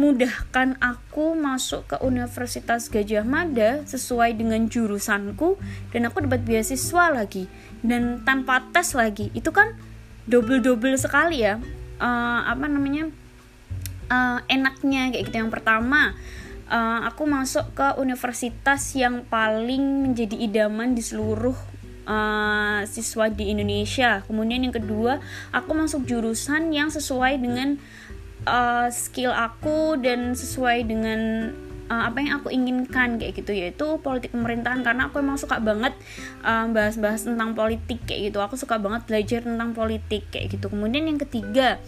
mudahkan 0.00 0.80
aku 0.80 1.36
masuk 1.36 1.84
ke 1.92 1.96
Universitas 2.00 2.88
Gajah 2.88 3.24
Mada 3.24 3.84
sesuai 3.84 4.32
dengan 4.32 4.64
jurusanku 4.68 5.60
dan 5.92 6.08
aku 6.08 6.24
dapat 6.24 6.44
beasiswa 6.44 7.12
lagi. 7.12 7.48
Dan 7.80 8.24
tanpa 8.28 8.68
tes 8.72 8.92
lagi. 8.92 9.32
Itu 9.32 9.52
kan 9.52 9.76
double 10.28 10.60
double 10.60 10.96
sekali 11.00 11.44
ya. 11.44 11.56
Uh, 12.00 12.40
apa 12.44 12.68
namanya? 12.68 13.08
Uh, 14.10 14.42
enaknya 14.50 15.14
kayak 15.14 15.24
gitu. 15.30 15.36
Yang 15.40 15.52
pertama 15.56 16.12
uh, 16.70 17.00
aku 17.08 17.24
masuk 17.24 17.72
ke 17.72 17.96
universitas 17.96 18.94
yang 18.94 19.26
paling 19.26 20.04
menjadi 20.04 20.36
idaman 20.38 20.92
di 20.92 21.02
seluruh 21.02 21.69
uh, 22.10 22.82
siswa 22.90 23.30
di 23.30 23.54
Indonesia. 23.54 24.26
Kemudian 24.26 24.66
yang 24.66 24.74
kedua, 24.74 25.22
aku 25.54 25.70
masuk 25.78 26.10
jurusan 26.10 26.74
yang 26.74 26.90
sesuai 26.90 27.38
dengan 27.38 27.78
uh, 28.50 28.90
skill 28.90 29.30
aku 29.30 29.94
dan 30.02 30.34
sesuai 30.34 30.90
dengan 30.90 31.20
uh, 31.86 32.02
apa 32.10 32.18
yang 32.18 32.42
aku 32.42 32.50
inginkan 32.50 33.22
kayak 33.22 33.38
gitu 33.38 33.54
yaitu 33.54 33.86
politik 34.02 34.34
pemerintahan 34.34 34.82
karena 34.82 35.06
aku 35.08 35.22
emang 35.22 35.38
suka 35.38 35.62
banget 35.62 35.94
bahas-bahas 36.74 37.22
uh, 37.24 37.26
tentang 37.30 37.54
politik 37.54 38.02
kayak 38.04 38.34
gitu. 38.34 38.42
Aku 38.42 38.58
suka 38.58 38.82
banget 38.82 39.06
belajar 39.06 39.40
tentang 39.46 39.70
politik 39.70 40.26
kayak 40.34 40.58
gitu. 40.58 40.66
Kemudian 40.66 41.06
yang 41.06 41.20
ketiga, 41.22 41.78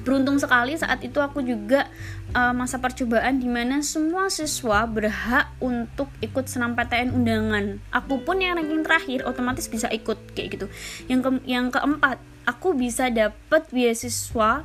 beruntung 0.00 0.40
sekali 0.40 0.74
saat 0.76 1.00
itu 1.04 1.20
aku 1.20 1.44
juga 1.44 1.88
uh, 2.32 2.52
masa 2.56 2.80
percobaan 2.80 3.38
di 3.38 3.48
mana 3.48 3.84
semua 3.84 4.32
siswa 4.32 4.88
berhak 4.88 5.52
untuk 5.60 6.08
ikut 6.24 6.48
senam 6.48 6.74
PTN 6.74 7.12
undangan. 7.14 7.78
Aku 7.92 8.22
pun 8.24 8.40
yang 8.40 8.56
ranking 8.56 8.82
terakhir 8.82 9.28
otomatis 9.28 9.68
bisa 9.68 9.86
ikut 9.92 10.18
kayak 10.32 10.48
gitu. 10.58 10.66
Yang 11.06 11.20
ke 11.20 11.30
yang 11.50 11.68
keempat, 11.68 12.18
aku 12.48 12.74
bisa 12.74 13.12
dapat 13.12 13.68
beasiswa 13.70 14.64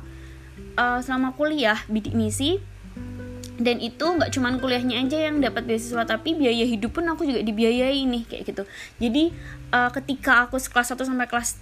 uh, 0.76 0.98
selama 1.04 1.36
kuliah 1.36 1.78
bidik 1.88 2.16
misi 2.16 2.58
dan 3.56 3.80
itu 3.80 4.04
nggak 4.04 4.36
cuman 4.36 4.60
kuliahnya 4.60 5.00
aja 5.00 5.32
yang 5.32 5.40
dapat 5.40 5.64
beasiswa 5.64 6.04
tapi 6.04 6.36
biaya 6.36 6.68
hidup 6.68 6.92
pun 6.92 7.08
aku 7.08 7.24
juga 7.24 7.40
dibiayai 7.40 8.04
nih 8.04 8.22
kayak 8.28 8.42
gitu 8.52 8.62
jadi 9.00 9.32
uh, 9.72 9.88
ketika 9.96 10.44
aku 10.44 10.60
kelas 10.60 10.92
1 10.92 11.08
sampai 11.08 11.24
kelas 11.28 11.56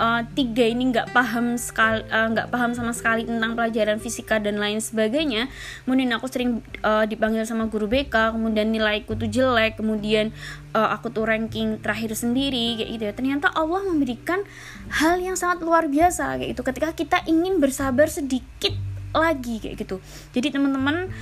uh, 0.00 0.22
tiga 0.32 0.64
ini 0.64 0.88
nggak 0.88 1.12
paham 1.12 1.60
sekali 1.60 2.04
nggak 2.08 2.48
uh, 2.48 2.52
paham 2.52 2.72
sama 2.72 2.96
sekali 2.96 3.28
tentang 3.28 3.52
pelajaran 3.52 4.00
fisika 4.00 4.40
dan 4.40 4.56
lain 4.56 4.80
sebagainya. 4.80 5.52
Kemudian 5.84 6.10
aku 6.16 6.26
sering 6.30 6.64
uh, 6.80 7.04
dipanggil 7.04 7.44
sama 7.44 7.68
guru 7.68 7.88
BK 7.88 8.32
kemudian 8.32 8.72
nilaiku 8.72 9.14
tuh 9.14 9.28
jelek 9.28 9.76
kemudian 9.76 10.32
uh, 10.72 10.88
aku 10.92 11.12
tuh 11.12 11.28
ranking 11.28 11.80
terakhir 11.80 12.16
sendiri 12.16 12.80
kayak 12.80 12.90
gitu 12.96 13.04
ya. 13.04 13.12
Ternyata 13.12 13.52
Allah 13.52 13.84
memberikan 13.84 14.40
hal 14.88 15.20
yang 15.20 15.36
sangat 15.36 15.60
luar 15.60 15.86
biasa 15.86 16.40
kayak 16.40 16.56
itu 16.56 16.62
ketika 16.64 16.88
kita 16.96 17.18
ingin 17.28 17.60
bersabar 17.60 18.08
sedikit 18.08 18.72
lagi 19.12 19.60
kayak 19.60 19.76
gitu. 19.84 20.00
Jadi 20.32 20.56
teman-teman 20.56 21.12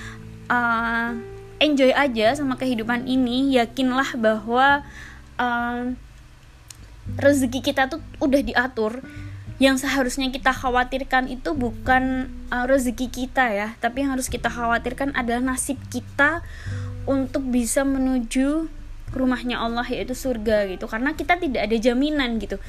uh, 0.51 1.11
enjoy 1.59 1.91
aja 1.93 2.37
sama 2.37 2.55
kehidupan 2.59 3.09
ini. 3.09 3.57
Yakinlah 3.57 4.19
bahwa 4.19 4.85
uh, 5.41 5.95
rezeki 7.14 7.62
kita 7.62 7.87
tuh 7.87 8.03
udah 8.19 8.42
diatur 8.42 9.01
yang 9.57 9.81
seharusnya 9.81 10.29
kita 10.29 10.53
khawatirkan 10.53 11.33
itu 11.33 11.57
bukan 11.57 12.29
uh, 12.53 12.69
rezeki 12.69 13.09
kita 13.09 13.49
ya. 13.57 13.69
Tapi 13.81 14.05
yang 14.05 14.12
harus 14.12 14.29
kita 14.29 14.53
khawatirkan 14.53 15.16
adalah 15.16 15.57
nasib 15.57 15.81
kita 15.88 16.45
untuk 17.09 17.49
bisa 17.49 17.87
menuju 17.87 18.69
rumahnya 19.16 19.57
Allah 19.57 19.87
yaitu 19.88 20.12
surga 20.12 20.69
gitu. 20.69 20.85
Karena 20.85 21.16
kita 21.16 21.40
tidak 21.40 21.73
ada 21.73 21.77
jaminan 21.81 22.37
gitu. 22.37 22.61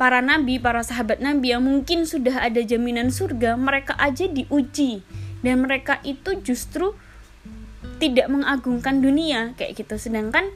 Para 0.00 0.24
nabi, 0.24 0.56
para 0.56 0.80
sahabat 0.80 1.20
nabi 1.20 1.52
yang 1.52 1.68
mungkin 1.68 2.08
sudah 2.08 2.40
ada 2.40 2.64
jaminan 2.64 3.12
surga, 3.12 3.60
mereka 3.60 3.92
aja 4.00 4.24
diuji. 4.24 5.04
Dan 5.44 5.68
mereka 5.68 6.00
itu 6.00 6.40
justru 6.40 6.96
tidak 8.00 8.32
mengagungkan 8.32 9.04
dunia 9.04 9.52
kayak 9.60 9.84
gitu. 9.84 10.00
Sedangkan 10.00 10.48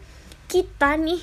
kita 0.49 0.97
nih 0.97 1.21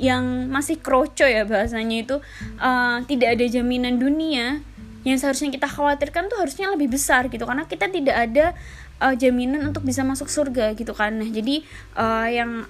yang 0.00 0.48
masih 0.48 0.80
kroco 0.80 1.28
ya 1.28 1.44
bahasanya 1.44 2.08
itu 2.08 2.16
uh, 2.56 3.04
tidak 3.04 3.36
ada 3.36 3.44
jaminan 3.44 4.00
dunia 4.00 4.64
yang 5.04 5.16
seharusnya 5.16 5.52
kita 5.52 5.68
khawatirkan 5.68 6.28
tuh 6.28 6.40
harusnya 6.40 6.72
lebih 6.72 6.92
besar 6.92 7.28
gitu. 7.28 7.44
Karena 7.44 7.64
kita 7.68 7.88
tidak 7.88 8.16
ada 8.16 8.56
uh, 9.00 9.14
jaminan 9.16 9.64
untuk 9.68 9.84
bisa 9.84 10.04
masuk 10.04 10.28
surga 10.28 10.72
gitu 10.76 10.92
kan. 10.92 11.20
Nah 11.20 11.28
jadi 11.28 11.64
uh, 11.96 12.28
yang 12.28 12.64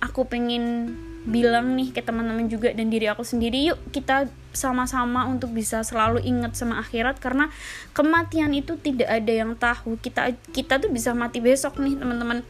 aku 0.00 0.28
pengen 0.28 0.92
bilang 1.24 1.72
nih 1.72 1.88
ke 1.88 2.04
teman-teman 2.04 2.52
juga 2.52 2.68
dan 2.76 2.92
diri 2.92 3.08
aku 3.08 3.24
sendiri 3.24 3.72
yuk 3.72 3.80
kita 3.96 4.28
sama-sama 4.52 5.24
untuk 5.24 5.56
bisa 5.56 5.80
selalu 5.80 6.20
ingat 6.24 6.56
sama 6.56 6.80
akhirat. 6.80 7.20
Karena 7.20 7.48
kematian 7.96 8.52
itu 8.52 8.76
tidak 8.80 9.08
ada 9.08 9.32
yang 9.32 9.52
tahu. 9.56 9.96
Kita 10.00 10.32
kita 10.52 10.80
tuh 10.80 10.92
bisa 10.92 11.12
mati 11.12 11.40
besok 11.40 11.80
nih 11.80 11.96
teman-teman 11.96 12.44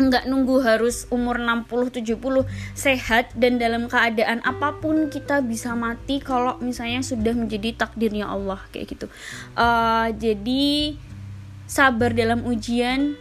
nggak 0.00 0.24
nunggu 0.24 0.64
harus 0.64 1.04
umur 1.12 1.36
60 1.36 2.00
70 2.00 2.48
sehat 2.72 3.28
dan 3.36 3.60
dalam 3.60 3.86
keadaan 3.92 4.40
apa 4.40 4.80
pun 4.80 5.12
kita 5.12 5.44
bisa 5.44 5.76
mati 5.76 6.24
kalau 6.24 6.56
misalnya 6.64 7.04
sudah 7.04 7.36
menjadi 7.36 7.76
takdirnya 7.76 8.24
Allah 8.24 8.64
kayak 8.72 8.96
gitu. 8.96 9.06
Uh, 9.52 10.08
jadi 10.16 10.96
sabar 11.68 12.16
dalam 12.16 12.42
ujian 12.48 13.14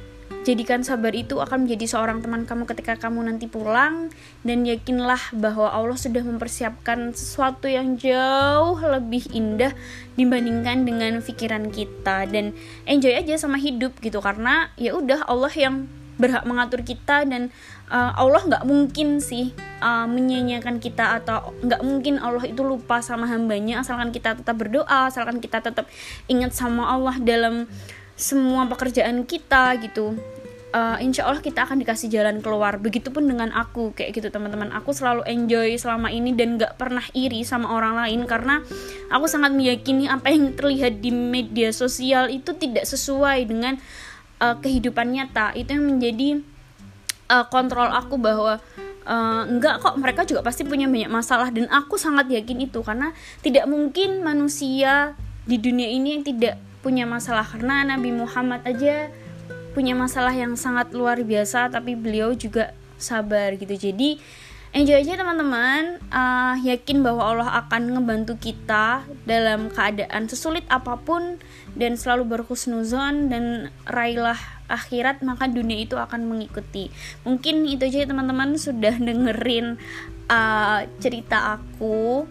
jadikan 0.48 0.82
sabar 0.88 1.12
itu 1.12 1.38
akan 1.38 1.68
menjadi 1.68 1.86
seorang 1.86 2.24
teman 2.24 2.48
kamu 2.48 2.64
ketika 2.64 2.96
kamu 2.96 3.28
nanti 3.28 3.46
pulang 3.52 4.08
dan 4.48 4.64
yakinlah 4.64 5.20
bahwa 5.36 5.68
Allah 5.68 6.00
sudah 6.00 6.24
mempersiapkan 6.24 7.12
sesuatu 7.12 7.68
yang 7.68 8.00
jauh 8.00 8.80
lebih 8.80 9.28
indah 9.36 9.76
dibandingkan 10.16 10.88
dengan 10.88 11.20
pikiran 11.20 11.68
kita. 11.70 12.24
Dan 12.32 12.56
enjoy 12.88 13.14
aja 13.20 13.36
sama 13.36 13.60
hidup 13.60 14.00
gitu 14.00 14.24
karena 14.24 14.72
ya 14.80 14.96
udah 14.96 15.28
Allah 15.28 15.52
yang 15.52 15.86
berhak 16.20 16.44
mengatur 16.44 16.84
kita 16.84 17.24
dan 17.24 17.50
uh, 17.88 18.12
Allah 18.20 18.44
nggak 18.44 18.64
mungkin 18.68 19.24
sih 19.24 19.56
uh, 19.80 20.06
menyanyiakan 20.06 20.84
kita 20.84 21.24
atau 21.24 21.56
nggak 21.64 21.82
mungkin 21.82 22.20
Allah 22.20 22.44
itu 22.46 22.62
lupa 22.62 23.00
sama 23.00 23.26
hambanya. 23.32 23.82
Asalkan 23.82 24.12
kita 24.12 24.36
tetap 24.36 24.60
berdoa 24.60 25.08
asalkan 25.08 25.40
kita 25.40 25.64
tetap 25.64 25.88
ingat 26.28 26.52
sama 26.52 26.92
Allah 26.92 27.16
dalam 27.24 27.66
semua 28.20 28.68
pekerjaan 28.68 29.24
kita 29.24 29.80
gitu 29.80 30.20
uh, 30.74 30.98
insya 31.02 31.26
Allah 31.26 31.42
kita 31.42 31.66
akan 31.66 31.82
dikasih 31.82 32.10
jalan 32.12 32.42
keluar. 32.44 32.78
Begitupun 32.78 33.26
dengan 33.26 33.50
aku 33.54 33.94
kayak 33.94 34.18
gitu 34.18 34.28
teman-teman. 34.30 34.70
Aku 34.78 34.94
selalu 34.94 35.26
enjoy 35.26 35.78
selama 35.78 36.14
ini 36.14 36.34
dan 36.34 36.58
nggak 36.58 36.78
pernah 36.78 37.04
iri 37.14 37.42
sama 37.46 37.70
orang 37.74 37.98
lain 38.06 38.26
karena 38.30 38.62
aku 39.10 39.26
sangat 39.26 39.54
meyakini 39.54 40.10
apa 40.10 40.30
yang 40.30 40.54
terlihat 40.54 41.02
di 41.02 41.12
media 41.14 41.74
sosial 41.74 42.30
itu 42.30 42.54
tidak 42.58 42.86
sesuai 42.86 43.50
dengan 43.50 43.78
uh, 44.40 44.56
kehidupan 44.60 45.14
nyata. 45.14 45.54
Itu 45.54 45.76
yang 45.76 45.96
menjadi 45.96 46.42
uh, 47.30 47.46
kontrol 47.48 47.92
aku 47.92 48.18
bahwa 48.18 48.58
uh, 49.06 49.44
enggak 49.46 49.84
kok 49.84 49.96
mereka 50.00 50.26
juga 50.26 50.42
pasti 50.42 50.66
punya 50.66 50.90
banyak 50.90 51.12
masalah. 51.12 51.54
Dan 51.54 51.70
aku 51.70 51.96
sangat 52.00 52.32
yakin 52.32 52.66
itu 52.66 52.82
karena 52.82 53.14
tidak 53.46 53.68
mungkin 53.70 54.24
manusia 54.26 55.14
di 55.46 55.60
dunia 55.60 55.88
ini 55.88 56.20
yang 56.20 56.24
tidak 56.26 56.56
punya 56.82 57.06
masalah. 57.06 57.46
Karena 57.46 57.86
Nabi 57.86 58.16
Muhammad 58.16 58.64
aja 58.66 59.12
punya 59.76 59.94
masalah 59.94 60.34
yang 60.34 60.58
sangat 60.58 60.92
luar 60.98 61.22
biasa 61.22 61.70
tapi 61.70 61.94
beliau 61.94 62.34
juga 62.34 62.74
sabar 62.98 63.56
gitu. 63.56 63.76
Jadi 63.78 64.20
enjoy 64.74 65.02
aja 65.02 65.20
teman-teman. 65.20 65.98
Uh, 66.10 66.56
yakin 66.66 67.02
bahwa 67.02 67.24
Allah 67.26 67.50
akan 67.66 67.98
ngebantu 67.98 68.38
kita 68.38 69.06
dalam 69.26 69.70
keadaan 69.74 70.30
sesulit 70.30 70.66
apa 70.70 70.98
pun 71.02 71.38
dan 71.78 71.98
selalu 71.98 72.38
berhusnuzon 72.38 73.30
dan 73.30 73.74
raihlah 73.90 74.38
akhirat 74.70 75.26
maka 75.26 75.50
dunia 75.50 75.84
itu 75.84 75.98
akan 75.98 76.30
mengikuti. 76.30 76.94
Mungkin 77.26 77.66
itu 77.66 77.90
aja 77.90 78.06
teman-teman 78.06 78.56
sudah 78.56 78.96
dengerin 78.98 79.82
uh, 80.30 80.86
cerita 81.02 81.58
aku 81.58 82.30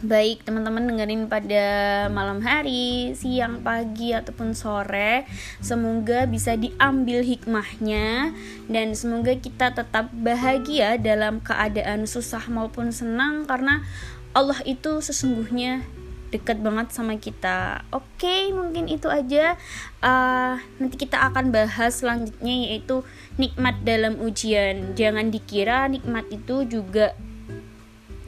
baik 0.00 0.48
teman-teman 0.48 0.88
dengerin 0.88 1.28
pada 1.28 1.64
malam 2.08 2.40
hari, 2.40 3.12
siang, 3.12 3.60
pagi 3.60 4.16
ataupun 4.16 4.56
sore. 4.56 5.28
Semoga 5.60 6.24
bisa 6.24 6.56
diambil 6.56 7.20
hikmahnya 7.20 8.32
dan 8.72 8.96
semoga 8.96 9.36
kita 9.36 9.76
tetap 9.76 10.08
bahagia 10.16 10.96
dalam 10.96 11.44
keadaan 11.44 12.08
susah 12.08 12.48
maupun 12.48 12.92
senang 12.92 13.44
karena 13.44 13.84
Allah 14.32 14.58
itu 14.64 15.04
sesungguhnya 15.04 15.84
dekat 16.30 16.62
banget 16.62 16.94
sama 16.94 17.18
kita. 17.18 17.82
Oke, 17.90 18.54
mungkin 18.54 18.86
itu 18.86 19.10
aja. 19.10 19.58
Uh, 19.98 20.56
nanti 20.78 20.96
kita 20.96 21.18
akan 21.28 21.50
bahas 21.50 22.00
selanjutnya 22.00 22.70
yaitu 22.70 23.02
nikmat 23.36 23.82
dalam 23.82 24.16
ujian. 24.22 24.94
Jangan 24.94 25.34
dikira 25.34 25.90
nikmat 25.90 26.30
itu 26.30 26.64
juga 26.70 27.18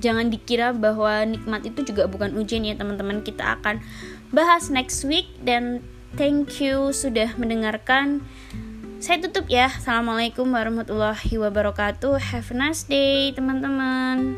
jangan 0.02 0.28
dikira 0.28 0.74
bahwa 0.74 1.22
nikmat 1.22 1.62
itu 1.62 1.94
juga 1.94 2.10
bukan 2.10 2.34
ujian 2.34 2.66
ya 2.66 2.74
teman-teman. 2.74 3.22
Kita 3.22 3.62
akan 3.62 3.78
bahas 4.34 4.68
next 4.68 5.06
week. 5.06 5.30
Dan 5.38 5.80
thank 6.18 6.58
you 6.58 6.90
sudah 6.90 7.30
mendengarkan. 7.38 8.26
Saya 8.98 9.22
tutup 9.22 9.46
ya. 9.46 9.70
Assalamualaikum 9.70 10.50
warahmatullahi 10.50 11.38
wabarakatuh. 11.38 12.18
Have 12.34 12.50
a 12.50 12.56
nice 12.58 12.82
day 12.82 13.30
teman-teman 13.30 14.34